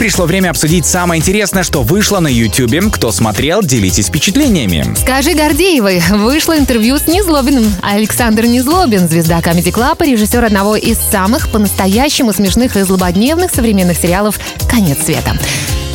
Пришло 0.03 0.27
время 0.27 0.51
обсудить 0.51 0.85
самое 0.85 1.21
интересное, 1.21 1.63
что 1.63 1.85
вышло 1.85 2.19
на 2.19 2.27
YouTube. 2.27 2.93
Кто 2.93 3.13
смотрел, 3.13 3.63
делитесь 3.63 4.09
впечатлениями. 4.09 4.97
Скажи 5.01 5.33
Гордеевой, 5.33 6.03
вышло 6.11 6.59
интервью 6.59 6.99
с 6.99 7.07
Незлобиным. 7.07 7.73
Александр 7.83 8.47
Незлобин, 8.47 9.09
звезда 9.09 9.39
Comedy 9.39 9.73
Club 9.73 10.05
режиссер 10.05 10.45
одного 10.45 10.75
из 10.75 10.99
самых 10.99 11.53
по-настоящему 11.53 12.33
смешных 12.33 12.77
и 12.77 12.83
злободневных 12.83 13.55
современных 13.55 13.97
сериалов 13.97 14.41
«Конец 14.69 15.05
света». 15.05 15.39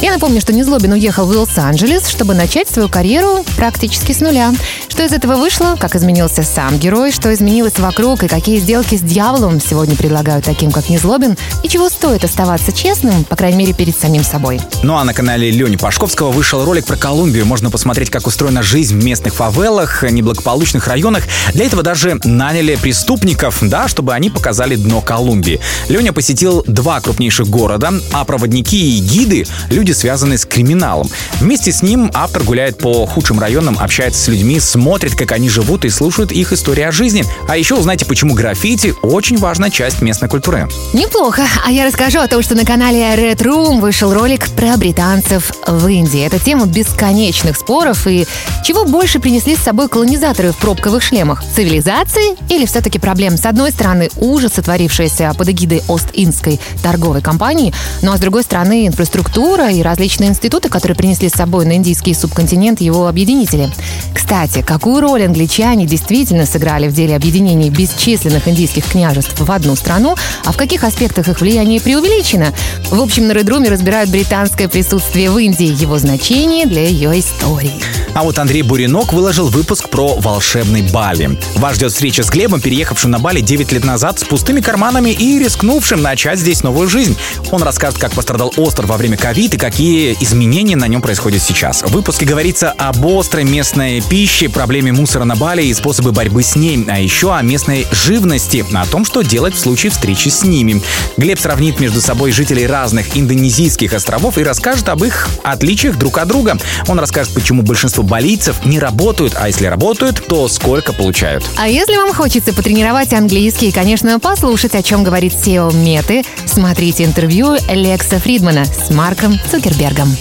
Я 0.01 0.11
напомню, 0.11 0.39
что 0.39 0.53
Незлобин 0.53 0.93
уехал 0.93 1.25
в 1.25 1.31
Лос-Анджелес, 1.31 2.07
чтобы 2.07 2.35
начать 2.35 2.69
свою 2.69 2.87
карьеру 2.87 3.43
практически 3.55 4.11
с 4.11 4.19
нуля. 4.19 4.53
Что 4.97 5.05
из 5.05 5.13
этого 5.13 5.35
вышло, 5.35 5.75
как 5.79 5.95
изменился 5.95 6.41
сам 6.41 6.79
герой, 6.79 7.11
что 7.11 7.31
изменилось 7.31 7.77
вокруг 7.77 8.23
и 8.23 8.27
какие 8.27 8.57
сделки 8.57 8.95
с 8.95 9.01
дьяволом 9.01 9.61
сегодня 9.61 9.95
предлагают 9.95 10.45
таким, 10.45 10.71
как 10.71 10.89
Незлобин, 10.89 11.37
и 11.61 11.69
чего 11.69 11.87
стоит 11.89 12.23
оставаться 12.23 12.71
честным, 12.71 13.23
по 13.23 13.35
крайней 13.35 13.59
мере, 13.59 13.73
перед 13.73 13.95
самим 13.95 14.23
собой. 14.23 14.59
Ну 14.81 14.97
а 14.97 15.03
на 15.03 15.13
канале 15.13 15.51
Лени 15.51 15.75
Пашковского 15.75 16.31
вышел 16.31 16.65
ролик 16.65 16.87
про 16.87 16.97
Колумбию. 16.97 17.45
Можно 17.45 17.69
посмотреть, 17.69 18.09
как 18.09 18.25
устроена 18.25 18.63
жизнь 18.63 18.99
в 18.99 19.05
местных 19.05 19.35
фавелах, 19.35 20.01
неблагополучных 20.01 20.87
районах. 20.87 21.25
Для 21.53 21.67
этого 21.67 21.83
даже 21.83 22.19
наняли 22.23 22.75
преступников, 22.75 23.59
да, 23.61 23.87
чтобы 23.87 24.15
они 24.15 24.31
показали 24.31 24.75
дно 24.77 25.01
Колумбии. 25.01 25.59
Леня 25.89 26.11
посетил 26.11 26.63
два 26.65 27.01
крупнейших 27.01 27.47
города, 27.47 27.93
а 28.13 28.25
проводники 28.25 28.97
и 28.97 28.99
гиды— 28.99 29.45
люди, 29.69 29.91
связанные 29.91 30.39
с 30.39 30.45
криминалом. 30.45 31.07
Вместе 31.39 31.71
с 31.71 31.83
ним 31.83 32.09
автор 32.15 32.41
гуляет 32.41 32.79
по 32.79 33.05
худшим 33.05 33.39
районам, 33.39 33.77
общается 33.79 34.23
с 34.23 34.27
людьми, 34.27 34.59
смотрит, 34.87 35.15
как 35.15 35.33
они 35.33 35.49
живут 35.49 35.83
и 35.83 35.89
слушает 35.89 36.31
их 36.31 36.53
истории 36.53 36.83
о 36.83 36.93
жизни. 36.93 37.25
А 37.49 37.57
еще 37.57 37.75
узнаете, 37.75 38.05
почему 38.05 38.33
граффити— 38.33 38.95
очень 39.01 39.37
важная 39.37 39.69
часть 39.69 40.01
местной 40.01 40.29
культуры. 40.29 40.69
Неплохо. 40.93 41.41
А 41.65 41.69
я 41.73 41.85
расскажу 41.85 42.19
о 42.19 42.27
том, 42.29 42.41
что 42.41 42.55
на 42.55 42.63
канале 42.63 43.01
Red 43.01 43.39
Room 43.39 43.81
вышел 43.81 44.13
ролик 44.13 44.47
про 44.51 44.77
британцев 44.77 45.51
в 45.67 45.87
Индии. 45.87 46.25
Это 46.25 46.39
тема 46.39 46.67
бесконечных 46.67 47.57
споров 47.57 48.07
и 48.07 48.25
чего 48.63 48.85
больше 48.85 49.19
принесли 49.19 49.57
с 49.57 49.59
собой 49.59 49.89
колонизаторы 49.89 50.53
в 50.53 50.57
пробковых 50.57 51.03
шлемах? 51.03 51.43
Цивилизации 51.53 52.37
или 52.49 52.65
все-таки 52.65 52.97
проблем? 52.97 53.35
С 53.35 53.45
одной 53.45 53.71
стороны, 53.71 54.09
ужас, 54.15 54.53
сотворившийся 54.53 55.33
под 55.37 55.49
эгидой 55.49 55.83
Ост-Индской 55.89 56.61
торговой 56.81 57.21
компании, 57.21 57.73
ну 58.01 58.13
а 58.13 58.17
с 58.17 58.21
другой 58.21 58.43
стороны, 58.43 58.87
инфраструктура 58.87 59.69
и 59.69 59.81
различные 59.81 60.29
институты, 60.29 60.69
которые 60.69 60.95
принесли 60.95 61.27
с 61.27 61.33
собой 61.33 61.65
на 61.65 61.75
индийский 61.75 62.13
субконтинент 62.13 62.79
его 62.79 63.07
объединители. 63.07 63.69
Кстати, 64.13 64.61
какую 64.77 65.01
роль 65.01 65.25
англичане 65.25 65.87
действительно 65.87 66.45
сыграли 66.45 66.87
в 66.87 66.93
деле 66.93 67.15
объединения 67.15 67.71
бесчисленных 67.71 68.47
индийских 68.47 68.85
княжеств 68.85 69.33
в 69.39 69.51
одну 69.51 69.75
страну, 69.75 70.15
а 70.45 70.51
в 70.51 70.57
каких 70.57 70.83
аспектах 70.83 71.27
их 71.29 71.41
влияние 71.41 71.81
преувеличено? 71.81 72.53
В 72.91 73.01
общем, 73.01 73.27
на 73.27 73.31
Редруме 73.31 73.69
разбирают 73.69 74.11
британское 74.11 74.67
присутствие 74.67 75.31
в 75.31 75.37
Индии, 75.39 75.65
его 75.81 75.97
значение 75.97 76.67
для 76.67 76.87
ее 76.87 77.19
истории. 77.19 77.73
А 78.13 78.23
вот 78.23 78.39
Андрей 78.39 78.63
Буренок 78.63 79.13
выложил 79.13 79.47
выпуск 79.47 79.89
про 79.89 80.15
волшебный 80.15 80.81
Бали. 80.81 81.37
Вас 81.55 81.75
ждет 81.75 81.91
встреча 81.91 82.23
с 82.23 82.29
Глебом, 82.29 82.61
переехавшим 82.61 83.11
на 83.11 83.19
Бали 83.19 83.41
9 83.41 83.71
лет 83.71 83.83
назад 83.83 84.19
с 84.19 84.23
пустыми 84.23 84.59
карманами 84.59 85.11
и 85.11 85.37
рискнувшим 85.37 86.01
начать 86.01 86.39
здесь 86.39 86.63
новую 86.63 86.87
жизнь. 86.87 87.15
Он 87.51 87.61
расскажет, 87.61 87.99
как 87.99 88.13
пострадал 88.13 88.51
остров 88.57 88.89
во 88.89 88.97
время 88.97 89.17
ковид 89.17 89.53
и 89.53 89.57
какие 89.57 90.17
изменения 90.19 90.75
на 90.75 90.87
нем 90.87 91.01
происходят 91.01 91.43
сейчас. 91.43 91.83
В 91.83 91.91
выпуске 91.91 92.25
говорится 92.25 92.71
об 92.71 93.05
острой 93.05 93.43
местной 93.43 94.01
пище, 94.01 94.49
проблеме 94.67 94.91
мусора 94.91 95.23
на 95.23 95.37
Бали 95.37 95.63
и 95.63 95.73
способы 95.73 96.11
борьбы 96.11 96.43
с 96.43 96.57
ней, 96.57 96.83
а 96.89 96.99
еще 96.99 97.33
о 97.33 97.41
местной 97.41 97.87
живности, 97.89 98.65
о 98.73 98.85
том, 98.85 99.05
что 99.05 99.21
делать 99.21 99.55
в 99.55 99.59
случае 99.59 99.93
встречи 99.93 100.27
с 100.27 100.43
ними. 100.43 100.81
Глеб 101.15 101.39
сравнит 101.39 101.79
между 101.79 102.01
собой 102.01 102.33
жителей 102.33 102.67
разных 102.67 103.15
индонезийских 103.15 103.93
островов 103.93 104.37
и 104.37 104.43
расскажет 104.43 104.89
об 104.89 105.05
их 105.05 105.29
отличиях 105.43 105.97
друг 105.97 106.17
от 106.17 106.27
друга. 106.27 106.57
Он 106.89 106.99
расскажет, 106.99 107.33
почему 107.33 107.61
большинство 107.61 108.03
балийцев 108.03 108.65
не 108.65 108.77
работают, 108.77 109.35
а 109.39 109.47
если 109.47 109.67
работают, 109.67 110.21
то 110.27 110.49
сколько 110.49 110.91
получают. 110.91 111.45
А 111.57 111.69
если 111.69 111.95
вам 111.95 112.13
хочется 112.13 112.51
потренировать 112.51 113.13
английский 113.13 113.69
и, 113.69 113.71
конечно, 113.71 114.19
послушать, 114.19 114.75
о 114.75 114.83
чем 114.83 115.05
говорит 115.05 115.31
SEO 115.31 115.73
Меты, 115.73 116.23
смотрите 116.45 117.05
интервью 117.05 117.55
Лекса 117.69 118.19
Фридмана 118.19 118.65
с 118.65 118.93
Марком 118.93 119.39
Цукербергом. 119.49 120.13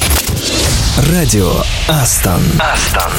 Радио 1.11 1.51
Астон. 1.89 2.43
Астон. 2.61 3.11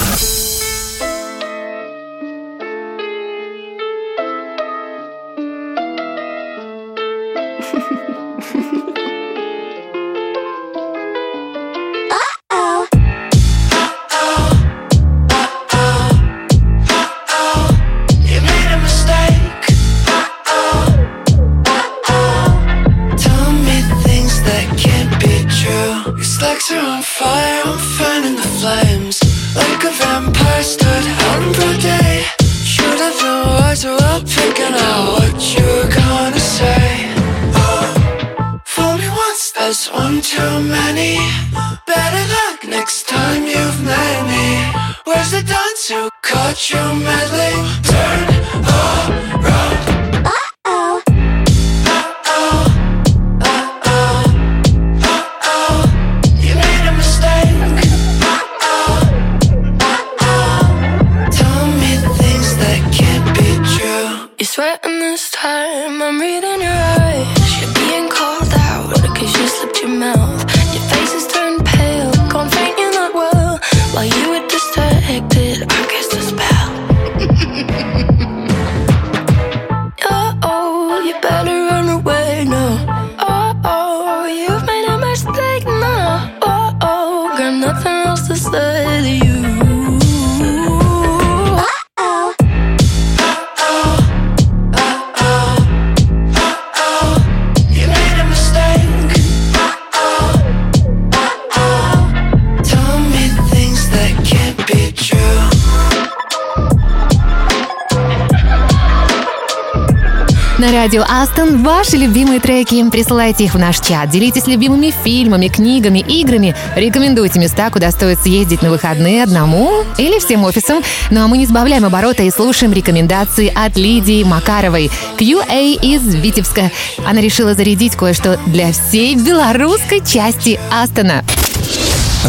На 110.59 110.71
радио 110.71 111.03
Астон 111.07 111.61
ваши 111.61 111.97
любимые 111.97 112.39
треки. 112.39 112.89
Присылайте 112.89 113.43
их 113.43 113.53
в 113.53 113.59
наш 113.59 113.79
чат. 113.79 114.09
Делитесь 114.09 114.47
любимыми 114.47 114.91
фильмами, 115.03 115.49
книгами, 115.49 115.99
играми. 115.99 116.55
Рекомендуйте 116.75 117.39
места, 117.39 117.69
куда 117.69 117.91
стоит 117.91 118.19
съездить 118.19 118.63
на 118.63 118.71
выходные 118.71 119.21
одному 119.21 119.83
или 119.99 120.17
всем 120.17 120.45
офисом. 120.45 120.81
Ну 121.11 121.23
а 121.23 121.27
мы 121.27 121.37
не 121.37 121.45
сбавляем 121.45 121.85
оборота 121.85 122.23
и 122.23 122.31
слушаем 122.31 122.73
рекомендации 122.73 123.53
от 123.53 123.77
Лидии 123.77 124.23
Макаровой. 124.23 124.89
QA 125.19 125.79
из 125.79 126.15
Витебска. 126.15 126.71
Она 127.05 127.21
решила 127.21 127.53
зарядить 127.53 127.95
кое-что 127.95 128.39
для 128.47 128.71
всей 128.71 129.13
белорусской 129.13 130.03
части 130.03 130.59
Астона. 130.71 131.23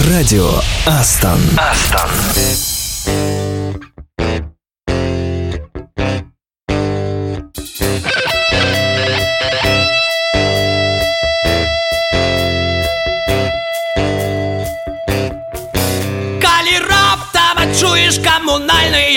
Радио 0.06 0.50
Астон. 0.84 1.40
Астон. 1.56 2.77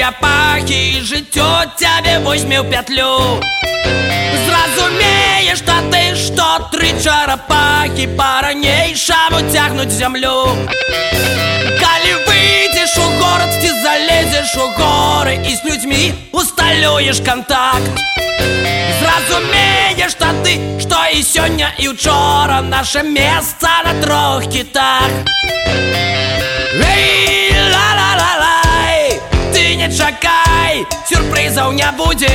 Комунальні 0.01 0.17
пахи, 0.21 1.01
життя 1.01 1.65
тебе 1.77 2.19
возьме 2.19 2.61
в 2.61 2.69
петлю. 2.69 3.41
Зразумеешь, 4.47 5.57
что 5.57 5.73
ты, 5.91 6.15
что 6.15 6.69
три 6.71 6.89
черепахи 7.03 8.07
по-ранейшему 8.07 9.51
тягнуть 9.53 9.91
землю. 9.91 10.47
Коли 11.79 12.13
выйдешь 12.27 12.97
у 12.97 13.09
город, 13.19 13.49
ты 13.61 13.69
залезешь 13.83 14.55
у 14.55 14.71
горы 14.77 15.35
и 15.35 15.55
с 15.55 15.63
людьми 15.63 16.13
усталюешь 16.31 17.21
контакт. 17.21 17.81
Зразумеешь, 19.01 20.11
что 20.11 20.27
ты, 20.43 20.79
что 20.79 20.97
и 21.13 21.21
сегодня, 21.21 21.73
и 21.77 21.87
вчора 21.87 22.61
наше 22.61 23.03
место 23.03 23.69
на 23.85 24.01
трех 24.01 24.51
китах. 24.51 25.09
Эй, 26.73 27.51
ла-ла-ла-лай, 27.71 28.40
ты 29.81 29.87
не 29.87 29.97
чакай, 29.97 30.85
сюрпризов 31.09 31.73
не 31.73 31.91
будет. 31.93 32.29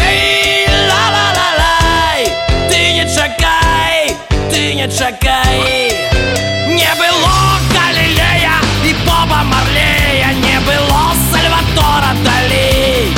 Эй, 0.00 0.66
ла-ла-ла-лай, 0.88 2.26
ты 2.68 2.92
не 2.92 3.04
чакай, 3.04 4.16
ты 4.50 4.74
не 4.74 4.88
чакай. 4.88 5.92
Не 6.66 6.92
было 6.96 7.60
Галилея 7.72 8.54
и 8.84 8.94
Боба 9.04 9.42
Марлея, 9.44 10.32
не 10.34 10.58
было 10.60 11.12
Сальватора 11.30 12.14
Дали. 12.24 13.14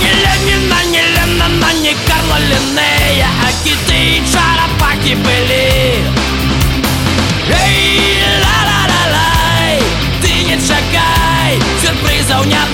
Не 0.00 0.12
Ленина, 0.12 0.84
не 0.90 1.02
Леннона, 1.02 1.72
не 1.72 1.94
Карла 2.06 2.38
Линнея, 2.38 3.26
а 3.44 3.64
киты 3.64 4.18
и 4.18 4.22
чарапаки 4.30 5.14
были. 5.16 6.21
Сюрпризов 12.42 12.71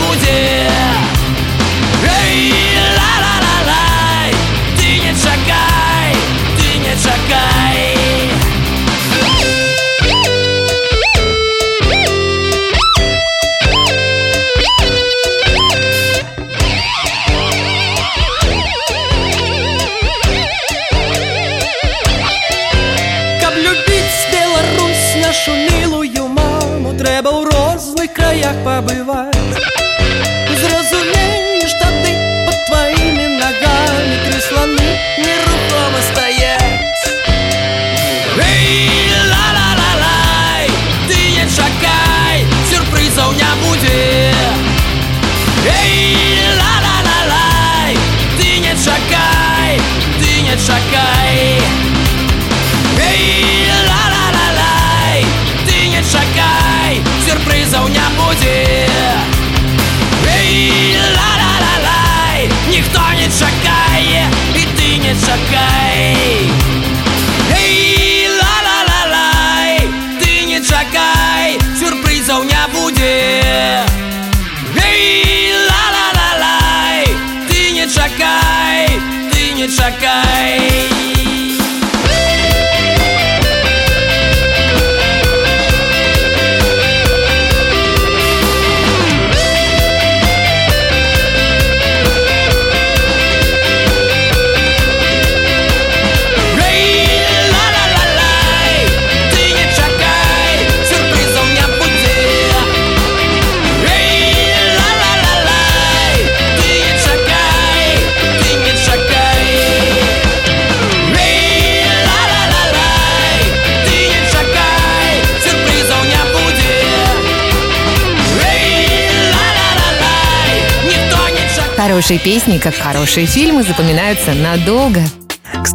Хорошие 122.09 122.25
песни, 122.25 122.57
как 122.57 122.75
хорошие 122.75 123.27
фильмы, 123.27 123.63
запоминаются 123.63 124.33
надолго. 124.33 125.03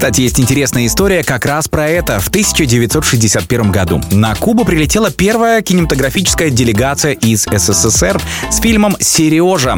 Кстати, 0.03 0.19
есть 0.19 0.37
интересная 0.37 0.85
история 0.85 1.23
как 1.23 1.45
раз 1.45 1.69
про 1.69 1.87
это. 1.87 2.19
В 2.19 2.27
1961 2.27 3.71
году 3.71 4.01
на 4.11 4.35
Кубу 4.35 4.65
прилетела 4.65 5.09
первая 5.11 5.61
кинематографическая 5.61 6.49
делегация 6.49 7.13
из 7.13 7.43
СССР 7.49 8.21
с 8.51 8.59
фильмом 8.59 8.97
«Сережа». 8.99 9.77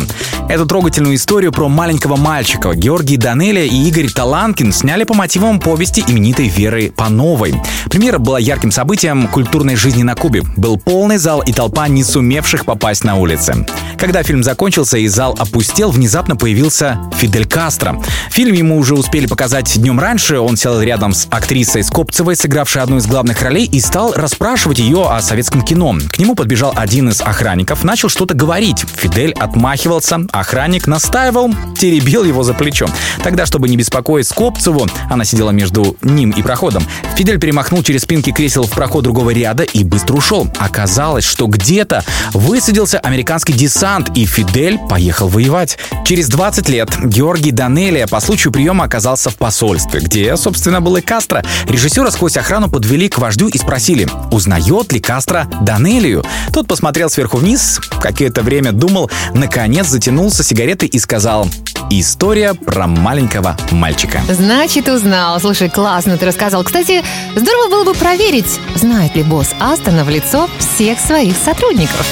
Эту 0.50 0.66
трогательную 0.66 1.14
историю 1.14 1.52
про 1.52 1.68
маленького 1.68 2.16
мальчика 2.16 2.74
Георгий 2.74 3.18
Данеля 3.18 3.66
и 3.66 3.88
Игорь 3.88 4.10
Таланкин 4.10 4.74
сняли 4.74 5.04
по 5.04 5.14
мотивам 5.14 5.60
повести 5.60 6.04
именитой 6.08 6.48
Веры 6.48 6.92
Пановой. 6.96 7.54
Премьера 7.92 8.18
была 8.18 8.40
ярким 8.40 8.72
событием 8.72 9.28
культурной 9.28 9.76
жизни 9.76 10.02
на 10.02 10.16
Кубе. 10.16 10.42
Был 10.58 10.78
полный 10.78 11.18
зал 11.18 11.42
и 11.42 11.54
толпа 11.54 11.88
не 11.88 12.04
сумевших 12.04 12.66
попасть 12.66 13.04
на 13.04 13.16
улицы. 13.18 13.64
Когда 14.00 14.24
фильм 14.24 14.44
закончился 14.44 14.98
и 14.98 15.08
зал 15.08 15.36
опустел, 15.38 15.92
внезапно 15.92 16.36
появился 16.36 17.00
Фидель 17.18 17.46
Кастро. 17.46 18.02
Фильм 18.32 18.54
ему 18.54 18.80
уже 18.80 18.96
успели 18.96 19.28
показать 19.28 19.72
днем 19.80 20.00
раньше. 20.00 20.15
Он 20.16 20.56
сел 20.56 20.82
рядом 20.82 21.14
с 21.14 21.28
актрисой 21.30 21.84
Скопцевой, 21.84 22.38
сыгравшей 22.38 22.82
одну 22.82 22.98
из 22.98 23.06
главных 23.06 23.42
ролей, 23.42 23.66
и 23.66 23.82
стал 23.82 24.14
расспрашивать 24.14 24.80
ее 24.80 25.10
о 25.10 25.22
советском 25.22 25.62
кино. 25.62 25.94
К 26.10 26.20
нему 26.20 26.36
подбежал 26.36 26.74
один 26.74 27.10
из 27.10 27.20
охранников, 27.20 27.84
начал 27.84 28.08
что-то 28.08 28.34
говорить. 28.34 28.86
Фидель 28.96 29.34
отмахивался, 29.34 30.22
охранник 30.32 30.88
настаивал, 30.88 31.52
теребил 31.78 32.24
его 32.24 32.44
за 32.44 32.54
плечо. 32.54 32.88
Тогда, 33.24 33.46
чтобы 33.46 33.68
не 33.68 33.76
беспокоить 33.76 34.28
Скопцеву, 34.28 34.88
она 35.10 35.26
сидела 35.26 35.52
между 35.52 35.98
ним 36.02 36.32
и 36.32 36.42
проходом, 36.42 36.86
Фидель 37.18 37.40
перемахнул 37.40 37.84
через 37.84 38.04
спинки 38.04 38.32
кресел 38.32 38.64
в 38.64 38.72
проход 38.72 39.04
другого 39.04 39.32
ряда 39.32 39.64
и 39.64 39.84
быстро 39.84 40.16
ушел. 40.16 40.48
Оказалось, 40.60 41.26
что 41.26 41.48
где-то 41.48 42.06
высадился 42.32 43.00
американский 43.00 43.54
десант, 43.54 44.16
и 44.16 44.26
Фидель 44.26 44.80
поехал 44.90 45.28
воевать. 45.28 45.78
Через 46.06 46.30
20 46.30 46.70
лет 46.70 46.90
Георгий 47.04 47.52
Данелия 47.52 48.08
по 48.08 48.20
случаю 48.22 48.54
приема 48.54 48.86
оказался 48.86 49.30
в 49.30 49.36
посольстве, 49.36 50.05
где, 50.06 50.38
собственно, 50.38 50.82
был 50.82 50.96
и 50.98 51.02
Кастро. 51.02 51.44
Режиссера 51.68 52.12
сквозь 52.12 52.38
охрану 52.38 52.70
подвели 52.70 53.10
к 53.10 53.18
вождю 53.18 53.48
и 53.48 53.58
спросили, 53.58 54.08
узнает 54.32 54.94
ли 54.94 55.00
Кастро 55.00 55.48
Данелию. 55.62 56.24
Тот 56.54 56.68
посмотрел 56.68 57.10
сверху 57.10 57.38
вниз, 57.38 57.82
какое-то 58.02 58.44
время 58.44 58.72
думал, 58.72 59.10
наконец 59.34 59.88
затянулся 59.88 60.44
сигаретой 60.44 60.88
и 60.88 61.00
сказал 61.00 61.48
«История 61.90 62.54
про 62.54 62.88
маленького 62.88 63.58
мальчика». 63.72 64.22
Значит, 64.30 64.88
узнал. 64.88 65.40
Слушай, 65.40 65.70
классно 65.70 66.18
ты 66.18 66.28
рассказал. 66.28 66.64
Кстати, 66.64 67.04
здорово 67.36 67.70
было 67.70 67.84
бы 67.84 67.94
проверить, 67.94 68.60
знает 68.76 69.16
ли 69.16 69.24
босс 69.24 69.50
Астона 69.60 70.04
в 70.04 70.10
лицо 70.10 70.48
всех 70.60 71.00
своих 71.00 71.36
сотрудников. 71.44 72.06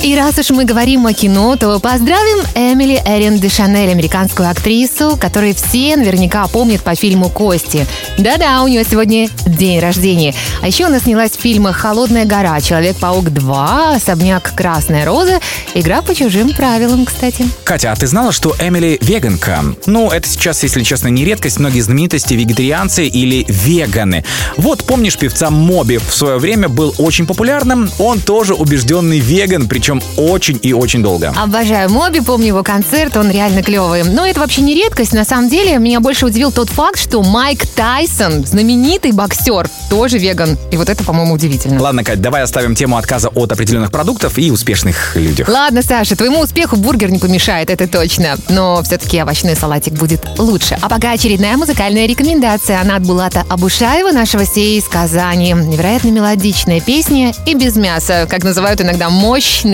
И 0.00 0.14
раз 0.14 0.38
уж 0.38 0.50
мы 0.50 0.64
говорим 0.64 1.06
о 1.06 1.12
кино, 1.12 1.56
то 1.56 1.80
поздравим 1.80 2.44
Эмили 2.54 3.02
Эрин 3.04 3.38
де 3.38 3.48
Шанель, 3.48 3.90
американскую 3.90 4.48
актрису, 4.48 5.18
которую 5.20 5.56
все 5.56 5.96
наверняка 5.96 6.46
помнят 6.46 6.82
по 6.82 6.94
фильму 6.94 7.28
«Кости». 7.28 7.84
Да-да, 8.16 8.62
у 8.62 8.68
нее 8.68 8.84
сегодня 8.88 9.28
день 9.44 9.80
рождения. 9.80 10.34
А 10.62 10.68
еще 10.68 10.84
она 10.84 11.00
снялась 11.00 11.32
в 11.32 11.40
фильмах 11.40 11.76
«Холодная 11.76 12.26
гора», 12.26 12.60
«Человек-паук 12.60 13.24
2», 13.24 13.96
«Особняк 13.96 14.54
Красная 14.54 15.04
Роза», 15.04 15.40
«Игра 15.74 16.00
по 16.00 16.14
чужим 16.14 16.52
правилам», 16.52 17.04
кстати. 17.04 17.48
Катя, 17.64 17.90
а 17.90 17.96
ты 17.96 18.06
знала, 18.06 18.30
что 18.30 18.54
Эмили 18.60 18.98
веганка? 19.02 19.64
Ну, 19.86 20.10
это 20.10 20.28
сейчас, 20.28 20.62
если 20.62 20.84
честно, 20.84 21.08
не 21.08 21.24
редкость. 21.24 21.58
Многие 21.58 21.80
знаменитости 21.80 22.34
вегетарианцы 22.34 23.08
или 23.08 23.44
веганы. 23.48 24.24
Вот 24.56 24.84
помнишь 24.84 25.18
певца 25.18 25.50
Моби 25.50 25.98
в 25.98 26.14
свое 26.14 26.38
время 26.38 26.68
был 26.68 26.94
очень 26.98 27.26
популярным? 27.26 27.90
Он 27.98 28.20
тоже 28.20 28.54
убежденный 28.54 29.18
веган, 29.18 29.66
причем 29.66 29.87
очень 30.16 30.58
и 30.62 30.72
очень 30.72 31.02
долго. 31.02 31.32
Обожаю 31.36 31.90
Моби, 31.90 32.20
помню 32.20 32.48
его 32.48 32.62
концерт, 32.62 33.16
он 33.16 33.30
реально 33.30 33.62
клевый. 33.62 34.04
Но 34.04 34.26
это 34.26 34.40
вообще 34.40 34.62
не 34.62 34.74
редкость. 34.74 35.12
На 35.12 35.24
самом 35.24 35.48
деле, 35.48 35.78
меня 35.78 36.00
больше 36.00 36.26
удивил 36.26 36.52
тот 36.52 36.68
факт, 36.68 36.98
что 36.98 37.22
Майк 37.22 37.66
Тайсон, 37.66 38.44
знаменитый 38.44 39.12
боксер, 39.12 39.68
тоже 39.90 40.18
веган. 40.18 40.56
И 40.70 40.76
вот 40.76 40.88
это, 40.88 41.02
по-моему, 41.04 41.34
удивительно. 41.34 41.80
Ладно, 41.80 42.04
Кать, 42.04 42.20
давай 42.20 42.42
оставим 42.42 42.74
тему 42.74 42.96
отказа 42.96 43.28
от 43.28 43.52
определенных 43.52 43.90
продуктов 43.90 44.38
и 44.38 44.50
успешных 44.50 45.16
людях. 45.16 45.48
Ладно, 45.48 45.82
Саша, 45.82 46.16
твоему 46.16 46.40
успеху 46.40 46.76
бургер 46.76 47.10
не 47.10 47.18
помешает, 47.18 47.70
это 47.70 47.86
точно. 47.88 48.36
Но 48.48 48.82
все-таки 48.82 49.18
овощной 49.18 49.56
салатик 49.56 49.94
будет 49.94 50.20
лучше. 50.38 50.78
А 50.80 50.88
пока 50.88 51.12
очередная 51.12 51.56
музыкальная 51.56 52.06
рекомендация. 52.06 52.80
Она 52.80 52.96
от 52.96 53.02
Булата 53.02 53.44
Абушаева, 53.48 54.12
нашего 54.12 54.44
сея 54.44 54.78
из 54.78 54.84
Казани. 54.84 55.52
Невероятно 55.52 56.08
мелодичная 56.08 56.80
песня 56.80 57.32
и 57.46 57.54
без 57.54 57.76
мяса, 57.76 58.26
как 58.28 58.44
называют 58.44 58.80
иногда 58.80 59.08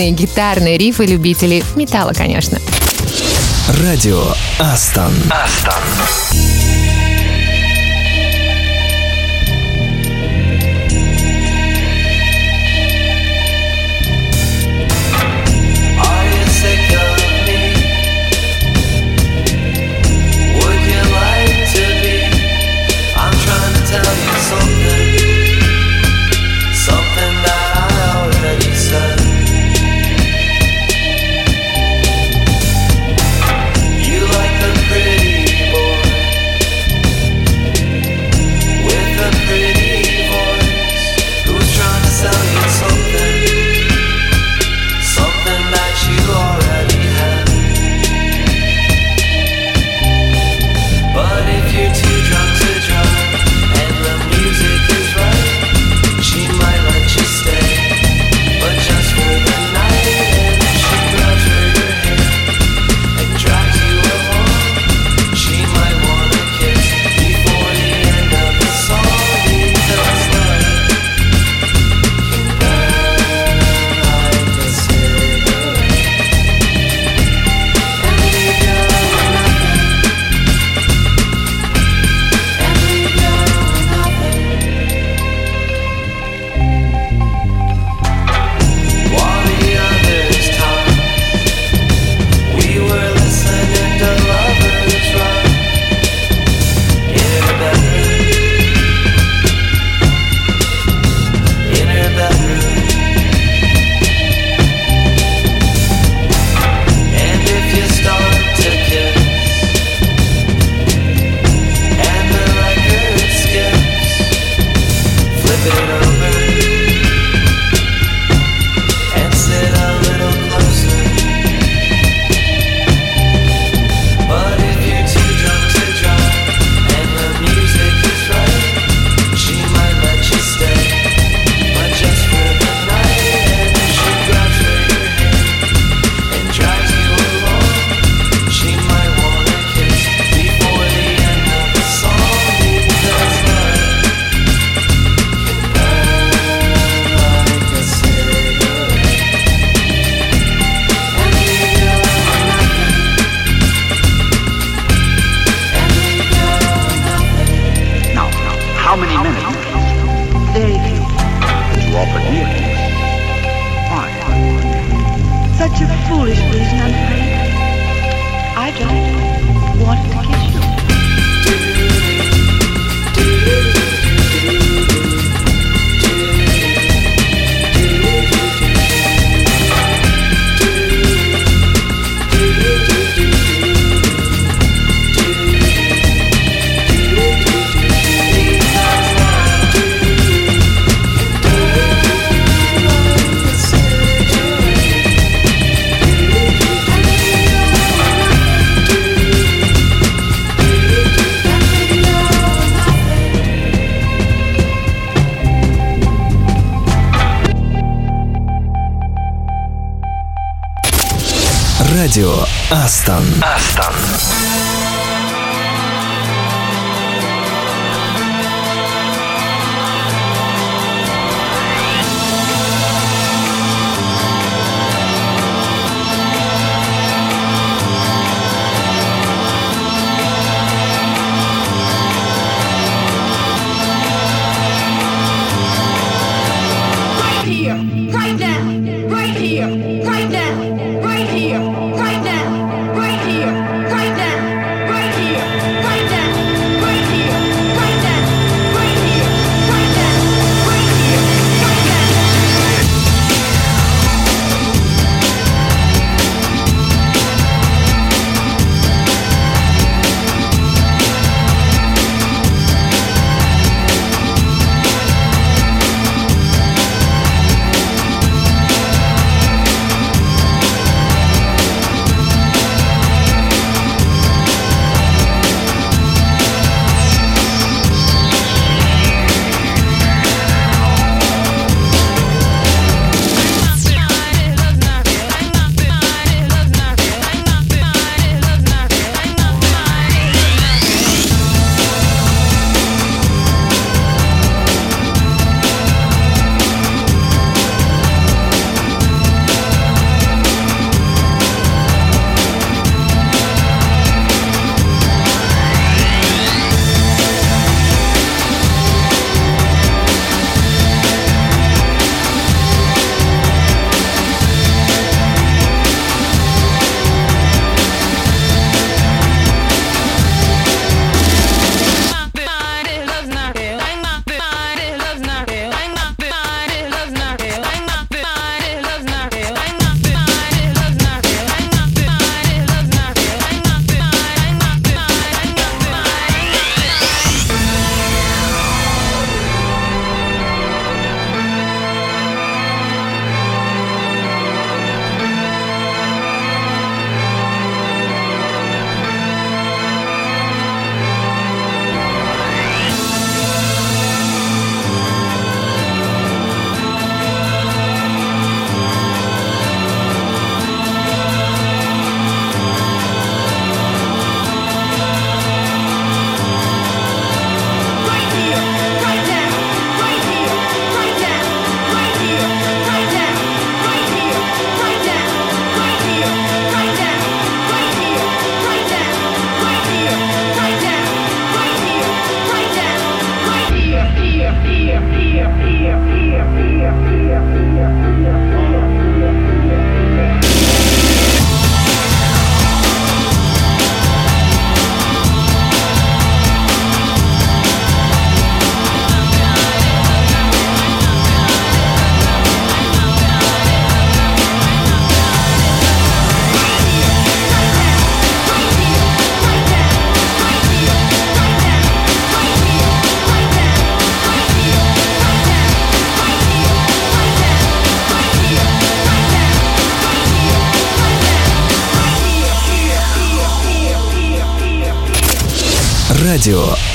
мощные 0.05 0.11
гитарные 0.11 0.77
рифы 0.77 1.07
любителей 1.07 1.65
металла, 1.77 2.13
конечно. 2.13 2.59
Радио 3.83 4.23
Астон. 4.59 5.13
Астон. 5.31 6.54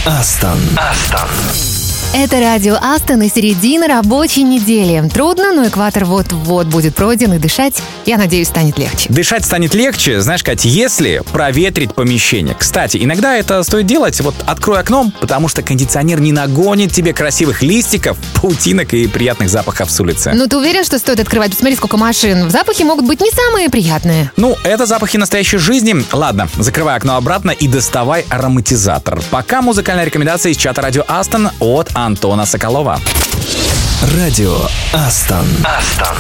Астон. 0.10 0.58
Астон. 0.76 1.30
Это 2.16 2.40
радио 2.40 2.78
Астон 2.82 3.22
и 3.22 3.30
середина 3.30 3.88
рабочей 3.88 4.42
недели. 4.42 5.08
Трудно, 5.08 5.54
но 5.54 5.68
экватор 5.68 6.06
вот-вот 6.06 6.66
будет 6.66 6.96
пройден, 6.96 7.34
и 7.34 7.38
дышать, 7.38 7.84
я 8.10 8.18
надеюсь, 8.18 8.48
станет 8.48 8.80
легче. 8.80 9.08
Дышать 9.10 9.46
станет 9.46 9.76
легче, 9.76 10.20
знаешь, 10.20 10.44
Кать, 10.44 10.66
если 10.66 11.22
проветрить 11.32 11.94
помещение. 11.94 12.56
Кстати, 12.58 12.98
иногда 13.00 13.38
это 13.38 13.62
стоит 13.62 13.86
делать, 13.86 14.20
вот 14.22 14.34
открой 14.48 14.80
окном, 14.80 15.14
потому 15.20 15.48
что 15.48 15.62
кондиционер 15.62 16.20
не 16.20 16.32
нагонит 16.32 16.92
тебе 16.92 17.14
красивых 17.14 17.62
листиков, 17.62 18.18
паутинок 18.34 18.96
и 18.96 19.06
приятных 19.06 19.50
запахов 19.50 19.92
с 19.92 20.00
улицы. 20.00 20.32
Ну, 20.34 20.48
ты 20.48 20.58
уверен, 20.58 20.84
что 20.84 20.98
стоит 20.98 21.20
открывать? 21.20 21.52
Посмотри, 21.52 21.76
сколько 21.76 21.98
машин. 21.98 22.50
Запахи 22.50 22.82
могут 22.82 23.06
быть 23.06 23.22
не 23.22 23.30
самые 23.30 23.70
приятные. 23.70 24.32
Ну, 24.38 24.58
это 24.64 24.88
запахи 24.88 25.18
настоящей 25.18 25.58
жизни. 25.58 26.04
Ладно, 26.12 26.50
закрывай 26.58 26.96
окно 26.96 27.16
обратно 27.16 27.52
и 27.52 27.68
доставай 27.68 28.26
ароматизатор. 28.30 29.22
Пока 29.30 29.62
музыкальная 29.62 30.06
рекомендация 30.06 30.52
из 30.52 30.58
чата 30.58 30.82
радио 30.82 31.04
Астон 31.08 31.52
от 31.60 31.90
Антона 31.94 32.48
Соколова. 32.48 33.00
Радио 34.16 34.58
Астон. 34.94 35.46
Астон. 35.64 36.18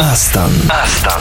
Астон. 0.00 0.50
Астон. 0.70 1.20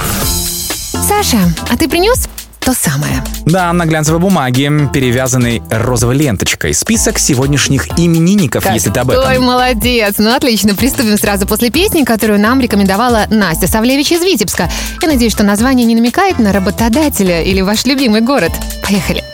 Саша, 1.06 1.38
а 1.70 1.76
ты 1.76 1.90
принес 1.90 2.30
то 2.62 2.74
самое. 2.74 3.22
Да, 3.46 3.74
на 3.74 3.86
глянцевой 3.86 4.22
бумаге, 4.22 4.72
перевязанной 4.94 5.62
розовой 5.70 6.16
ленточкой. 6.16 6.74
Список 6.74 7.20
сегодняшних 7.20 8.00
именинников, 8.00 8.64
как? 8.64 8.74
если 8.74 8.90
ты 8.90 9.02
об 9.02 9.10
этом. 9.10 9.30
Ой, 9.30 9.40
молодец. 9.40 10.16
Ну, 10.18 10.34
отлично. 10.34 10.76
Приступим 10.76 11.18
сразу 11.18 11.46
после 11.46 11.72
песни, 11.72 12.06
которую 12.06 12.40
нам 12.40 12.62
рекомендовала 12.62 13.26
Настя 13.30 13.68
Савлевич 13.68 14.14
из 14.14 14.22
Витебска. 14.22 14.70
Я 15.02 15.10
надеюсь, 15.10 15.34
что 15.34 15.44
название 15.44 15.86
не 15.86 15.96
намекает 15.96 16.40
на 16.40 16.54
работодателя 16.54 17.44
или 17.44 17.60
ваш 17.60 17.84
любимый 17.84 18.22
город. 18.22 18.54
Поехали. 18.82 19.26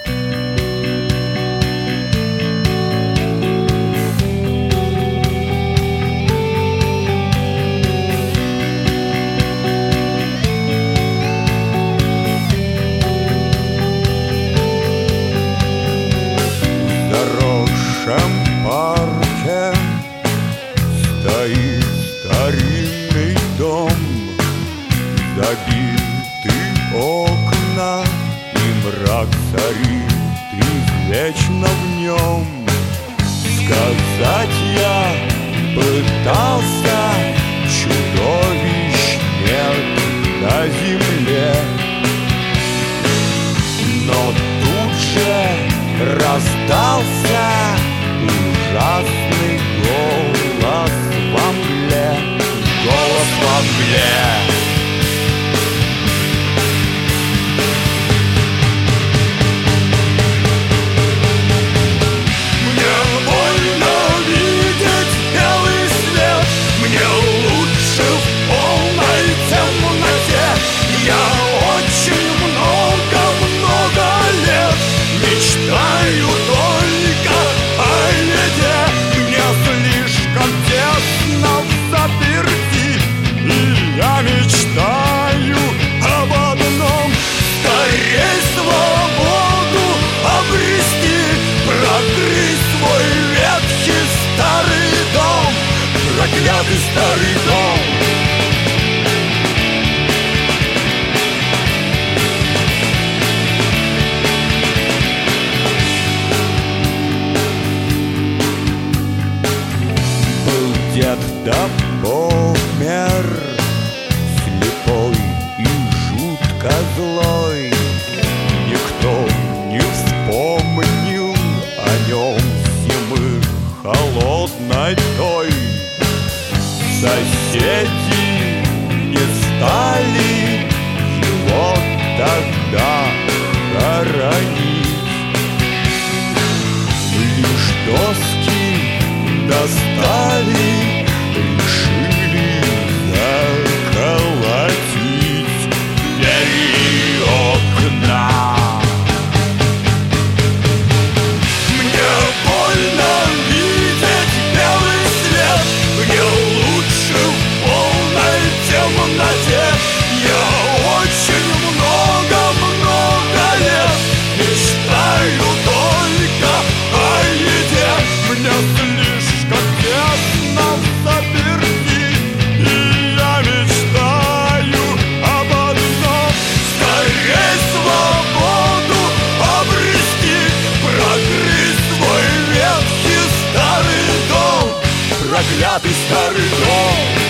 για 185.57 185.79
τη 185.81 185.93
σταριό 185.93 187.24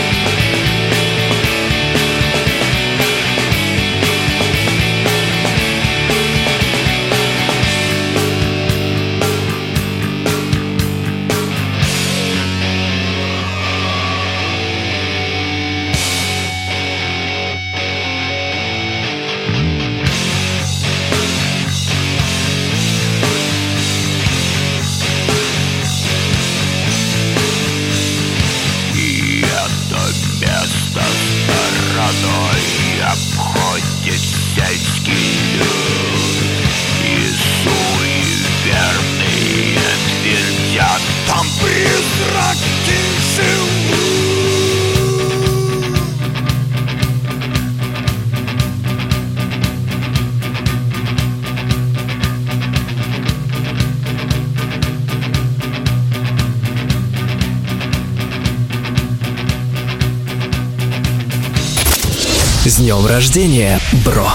рождения, 63.15 63.79
бро! 64.05 64.29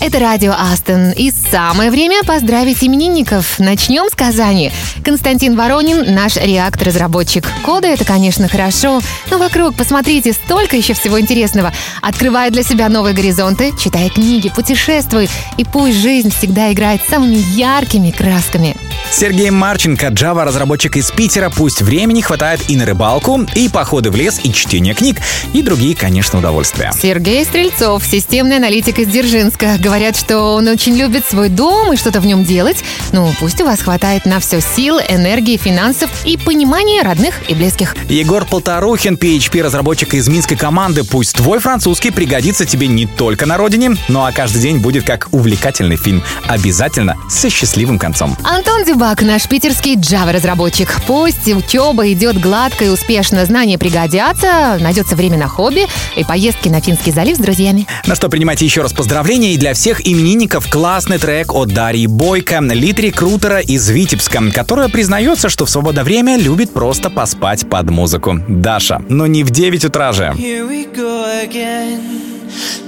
Это 0.00 0.20
радио 0.20 0.52
Астон. 0.52 1.10
И 1.12 1.30
самое 1.30 1.90
время 1.90 2.22
поздравить 2.24 2.82
именинников. 2.82 3.58
Начнем 3.58 4.08
с 4.10 4.14
Казани. 4.14 4.72
Константин 5.04 5.54
Воронин– 5.54 6.14
наш 6.14 6.36
реактор-разработчик. 6.36 7.46
Коды– 7.62 7.88
это, 7.88 8.06
конечно, 8.06 8.48
хорошо, 8.48 9.02
но 9.30 9.36
вокруг, 9.36 9.74
посмотрите, 9.76 10.32
столько 10.32 10.76
еще 10.76 10.94
всего 10.94 11.20
интересного. 11.20 11.74
Открывай 12.00 12.50
для 12.50 12.62
себя 12.62 12.88
новые 12.88 13.14
горизонты, 13.14 13.74
читай 13.78 14.08
книги, 14.08 14.48
путешествуй, 14.48 15.28
и 15.58 15.64
пусть 15.64 15.98
жизнь 15.98 16.30
всегда 16.30 16.72
играет 16.72 17.02
самыми 17.06 17.36
яркими 17.54 18.12
красками. 18.12 18.76
Сергей 19.16 19.50
Марченко, 19.50 20.08
Java 20.08 20.42
разработчик 20.42 20.96
из 20.96 21.12
Питера, 21.12 21.48
пусть 21.48 21.82
времени 21.82 22.20
хватает 22.20 22.68
и 22.68 22.74
на 22.74 22.84
рыбалку, 22.84 23.46
и 23.54 23.68
походы 23.68 24.10
в 24.10 24.16
лес, 24.16 24.40
и 24.42 24.52
чтение 24.52 24.92
книг, 24.92 25.18
и 25.52 25.62
другие, 25.62 25.94
конечно, 25.94 26.40
удовольствия. 26.40 26.90
Сергей 27.00 27.44
Стрельцов, 27.44 28.04
системный 28.04 28.56
аналитик 28.56 28.98
из 28.98 29.06
Дзержинска. 29.06 29.76
Говорят, 29.78 30.16
что 30.16 30.56
он 30.56 30.66
очень 30.66 30.96
любит 30.96 31.24
свой 31.24 31.48
дом 31.48 31.92
и 31.92 31.96
что-то 31.96 32.20
в 32.20 32.26
нем 32.26 32.44
делать. 32.44 32.82
Ну, 33.12 33.32
пусть 33.38 33.60
у 33.60 33.64
вас 33.64 33.82
хватает 33.82 34.26
на 34.26 34.40
все 34.40 34.60
сил, 34.60 34.98
энергии, 34.98 35.58
финансов 35.58 36.10
и 36.24 36.36
понимания 36.36 37.02
родных 37.02 37.34
и 37.48 37.54
близких. 37.54 37.94
Егор 38.08 38.44
Полторухин, 38.44 39.14
PHP-разработчик 39.14 40.14
из 40.14 40.26
минской 40.26 40.56
команды, 40.56 41.04
пусть 41.04 41.36
твой 41.36 41.60
французский 41.60 42.10
пригодится 42.10 42.66
тебе 42.66 42.88
не 42.88 43.06
только 43.06 43.46
на 43.46 43.58
родине, 43.58 43.96
но 44.08 44.24
а 44.24 44.32
каждый 44.32 44.60
день 44.60 44.78
будет 44.78 45.04
как 45.04 45.28
увлекательный 45.30 45.96
фильм. 45.96 46.24
Обязательно 46.48 47.16
со 47.30 47.48
счастливым 47.48 48.00
концом. 48.00 48.36
Антон 48.42 48.82
Дюбак, 49.04 49.20
наш 49.20 49.46
питерский 49.46 49.96
Java-разработчик. 49.96 50.88
Пусть 51.06 51.46
учеба 51.46 52.10
идет 52.10 52.40
гладко 52.40 52.86
и 52.86 52.88
успешно, 52.88 53.44
знания 53.44 53.76
пригодятся, 53.76 54.78
найдется 54.80 55.14
время 55.14 55.36
на 55.36 55.46
хобби 55.46 55.86
и 56.16 56.24
поездки 56.24 56.70
на 56.70 56.80
Финский 56.80 57.12
залив 57.12 57.36
с 57.36 57.38
друзьями. 57.38 57.86
На 58.06 58.14
что 58.14 58.30
принимайте 58.30 58.64
еще 58.64 58.80
раз 58.80 58.94
поздравления 58.94 59.52
и 59.52 59.58
для 59.58 59.74
всех 59.74 60.00
именинников 60.08 60.70
классный 60.70 61.18
трек 61.18 61.52
от 61.52 61.68
Дарьи 61.68 62.06
Бойко, 62.06 62.60
лид-рекрутера 62.60 63.60
из 63.60 63.86
Витебска, 63.90 64.40
которая 64.50 64.88
признается, 64.88 65.50
что 65.50 65.66
в 65.66 65.70
свободное 65.70 66.02
время 66.02 66.38
любит 66.38 66.72
просто 66.72 67.10
поспать 67.10 67.68
под 67.68 67.90
музыку. 67.90 68.40
Даша, 68.48 69.02
но 69.10 69.26
не 69.26 69.44
в 69.44 69.50
9 69.50 69.84
утра 69.84 70.12
же. 70.12 70.32
Here 70.34 70.66
we 70.66 70.90
go 70.90 71.46
again. 71.46 72.33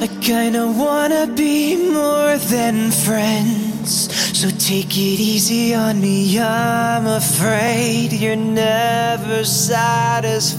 I 0.01 0.07
kinda 0.21 0.67
wanna 0.67 1.27
be 1.27 1.77
more 1.91 2.37
than 2.39 2.91
friends. 2.91 4.09
So 4.39 4.51
take 4.51 4.97
it 4.97 5.19
easy 5.33 5.75
on 5.75 6.01
me. 6.01 6.39
I'm 6.39 7.07
afraid 7.07 8.13
you're 8.13 8.37
never 8.37 9.45
satisfied. 9.45 10.57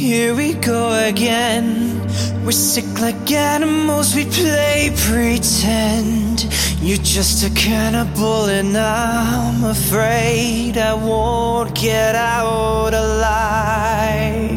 Here 0.00 0.34
we 0.34 0.54
go 0.54 0.92
again. 1.06 2.00
We're 2.42 2.52
sick 2.52 2.86
like 3.02 3.30
animals, 3.30 4.14
we 4.14 4.24
play 4.24 4.94
pretend. 4.96 6.46
You're 6.80 7.04
just 7.04 7.44
a 7.44 7.50
cannibal, 7.54 8.46
and 8.46 8.74
I'm 8.78 9.62
afraid 9.62 10.78
I 10.78 10.94
won't 10.94 11.74
get 11.74 12.14
out 12.14 12.94
alive. 12.94 14.48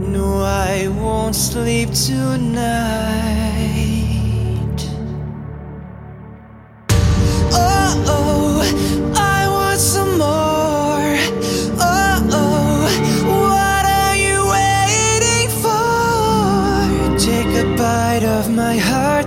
No, 0.00 0.42
I 0.42 0.88
won't 0.88 1.36
sleep 1.36 1.90
tonight. 1.92 2.50
Oh, 7.52 8.04
oh, 8.08 9.12
I 9.16 9.31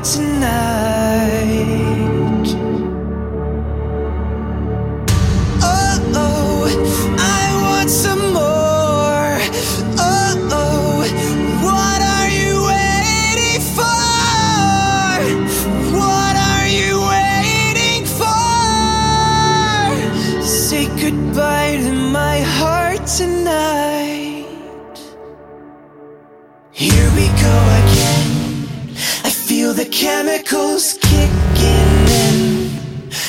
tonight. 0.05 0.84
Chemicals 30.05 30.99
kicking 31.01 32.05
in. 32.25 32.69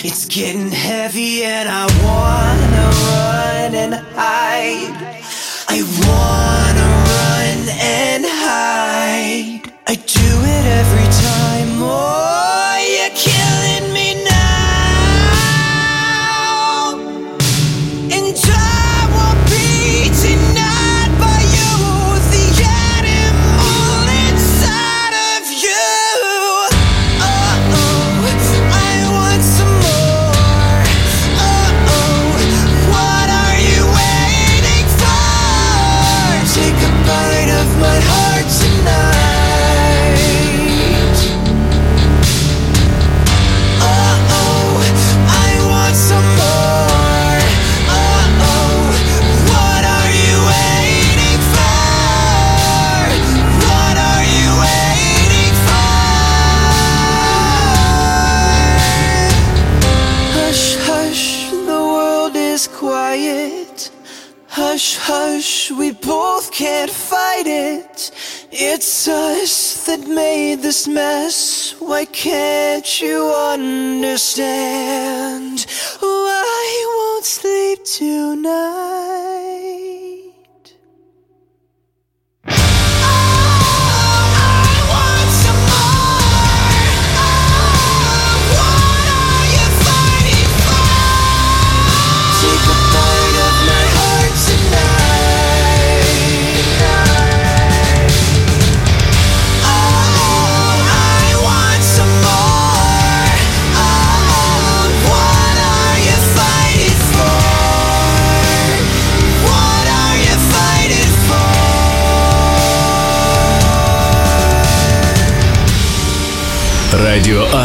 It's 0.05 0.27
getting 0.27 0.71
heavy 0.71 1.43
and 1.43 1.67
I 1.71 1.85
wanna 2.05 2.85
run 3.07 3.75
and 3.83 3.95
hide. 4.15 5.23
I 5.69 5.79
wanna 6.03 6.46
can't 72.17 73.03
you 73.03 73.31
understand? 73.31 74.47
Why 76.01 76.85
won't 76.97 77.27
sleep 77.27 77.85
tonight? 77.85 78.66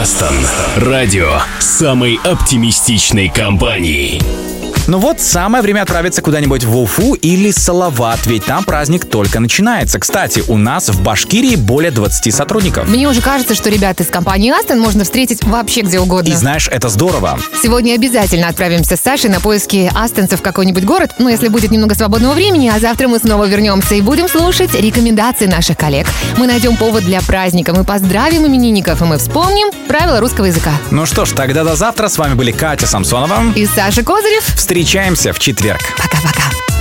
Астон. 0.02 0.34
Радио 0.78 1.30
самой 1.60 2.20
оптимистичной 2.24 3.30
компании. 3.30 4.51
Ну 4.88 4.98
вот, 4.98 5.22
самое 5.22 5.62
время 5.62 5.84
отправиться 5.84 6.22
куда-нибудь 6.22 6.64
в 6.64 6.76
Уфу 6.76 7.14
или 7.14 7.52
Салават, 7.52 8.26
ведь 8.26 8.46
там 8.46 8.64
праздник 8.64 9.06
только 9.06 9.40
начинается. 9.40 10.00
Кстати, 10.00 10.44
у 10.48 10.58
нас 10.58 10.90
в 10.90 11.02
Башкирии 11.04 11.56
более 11.56 11.92
20 11.92 12.34
сотрудников. 12.34 12.90
Мне 12.90 13.08
уже 13.08 13.22
кажется, 13.22 13.54
что 13.54 13.70
ребят 13.70 14.02
из 14.02 14.08
компании 14.08 14.52
Астон 14.52 14.80
можно 14.80 15.04
встретить 15.04 15.44
вообще 15.44 15.82
где 15.82 16.00
угодно. 16.00 16.30
И 16.30 16.36
знаешь, 16.36 16.68
это 16.68 16.90
здорово. 16.90 17.40
Сегодня 17.62 17.94
обязательно 17.94 18.48
отправимся 18.48 18.98
с 18.98 19.02
Сашей 19.02 19.30
на 19.30 19.40
поиски 19.40 19.90
астонцев 19.94 20.40
в 20.40 20.44
какой-нибудь 20.44 20.84
город, 20.84 21.12
ну, 21.20 21.30
если 21.30 21.48
будет 21.48 21.70
немного 21.70 21.94
свободного 21.94 22.34
времени, 22.34 22.72
а 22.74 22.80
завтра 22.80 23.08
мы 23.08 23.20
снова 23.20 23.46
вернемся 23.46 23.96
и 23.96 24.02
будем 24.02 24.28
слушать 24.28 24.74
рекомендации 24.74 25.46
наших 25.46 25.78
коллег. 25.78 26.08
Мы 26.38 26.48
найдем 26.48 26.76
повод 26.76 27.04
для 27.06 27.22
праздника, 27.22 27.74
мы 27.74 27.84
поздравим 27.84 28.48
именинников, 28.48 29.02
и 29.02 29.06
мы 29.06 29.20
вспомним 29.20 29.70
правила 29.88 30.20
русского 30.20 30.46
языка. 30.46 30.72
Ну 30.90 31.06
что 31.06 31.26
ж, 31.26 31.32
тогда 31.32 31.64
до 31.64 31.76
завтра. 31.76 32.08
С 32.08 32.18
вами 32.18 32.34
были 32.34 32.52
Катя 32.52 32.88
Самсонова. 32.88 33.54
И 33.56 33.68
Саша 33.68 34.04
Козырев. 34.04 34.44
Встречаемся 34.82 35.32
в 35.32 35.38
четверг. 35.38 35.80
Пока-пока. 35.96 36.81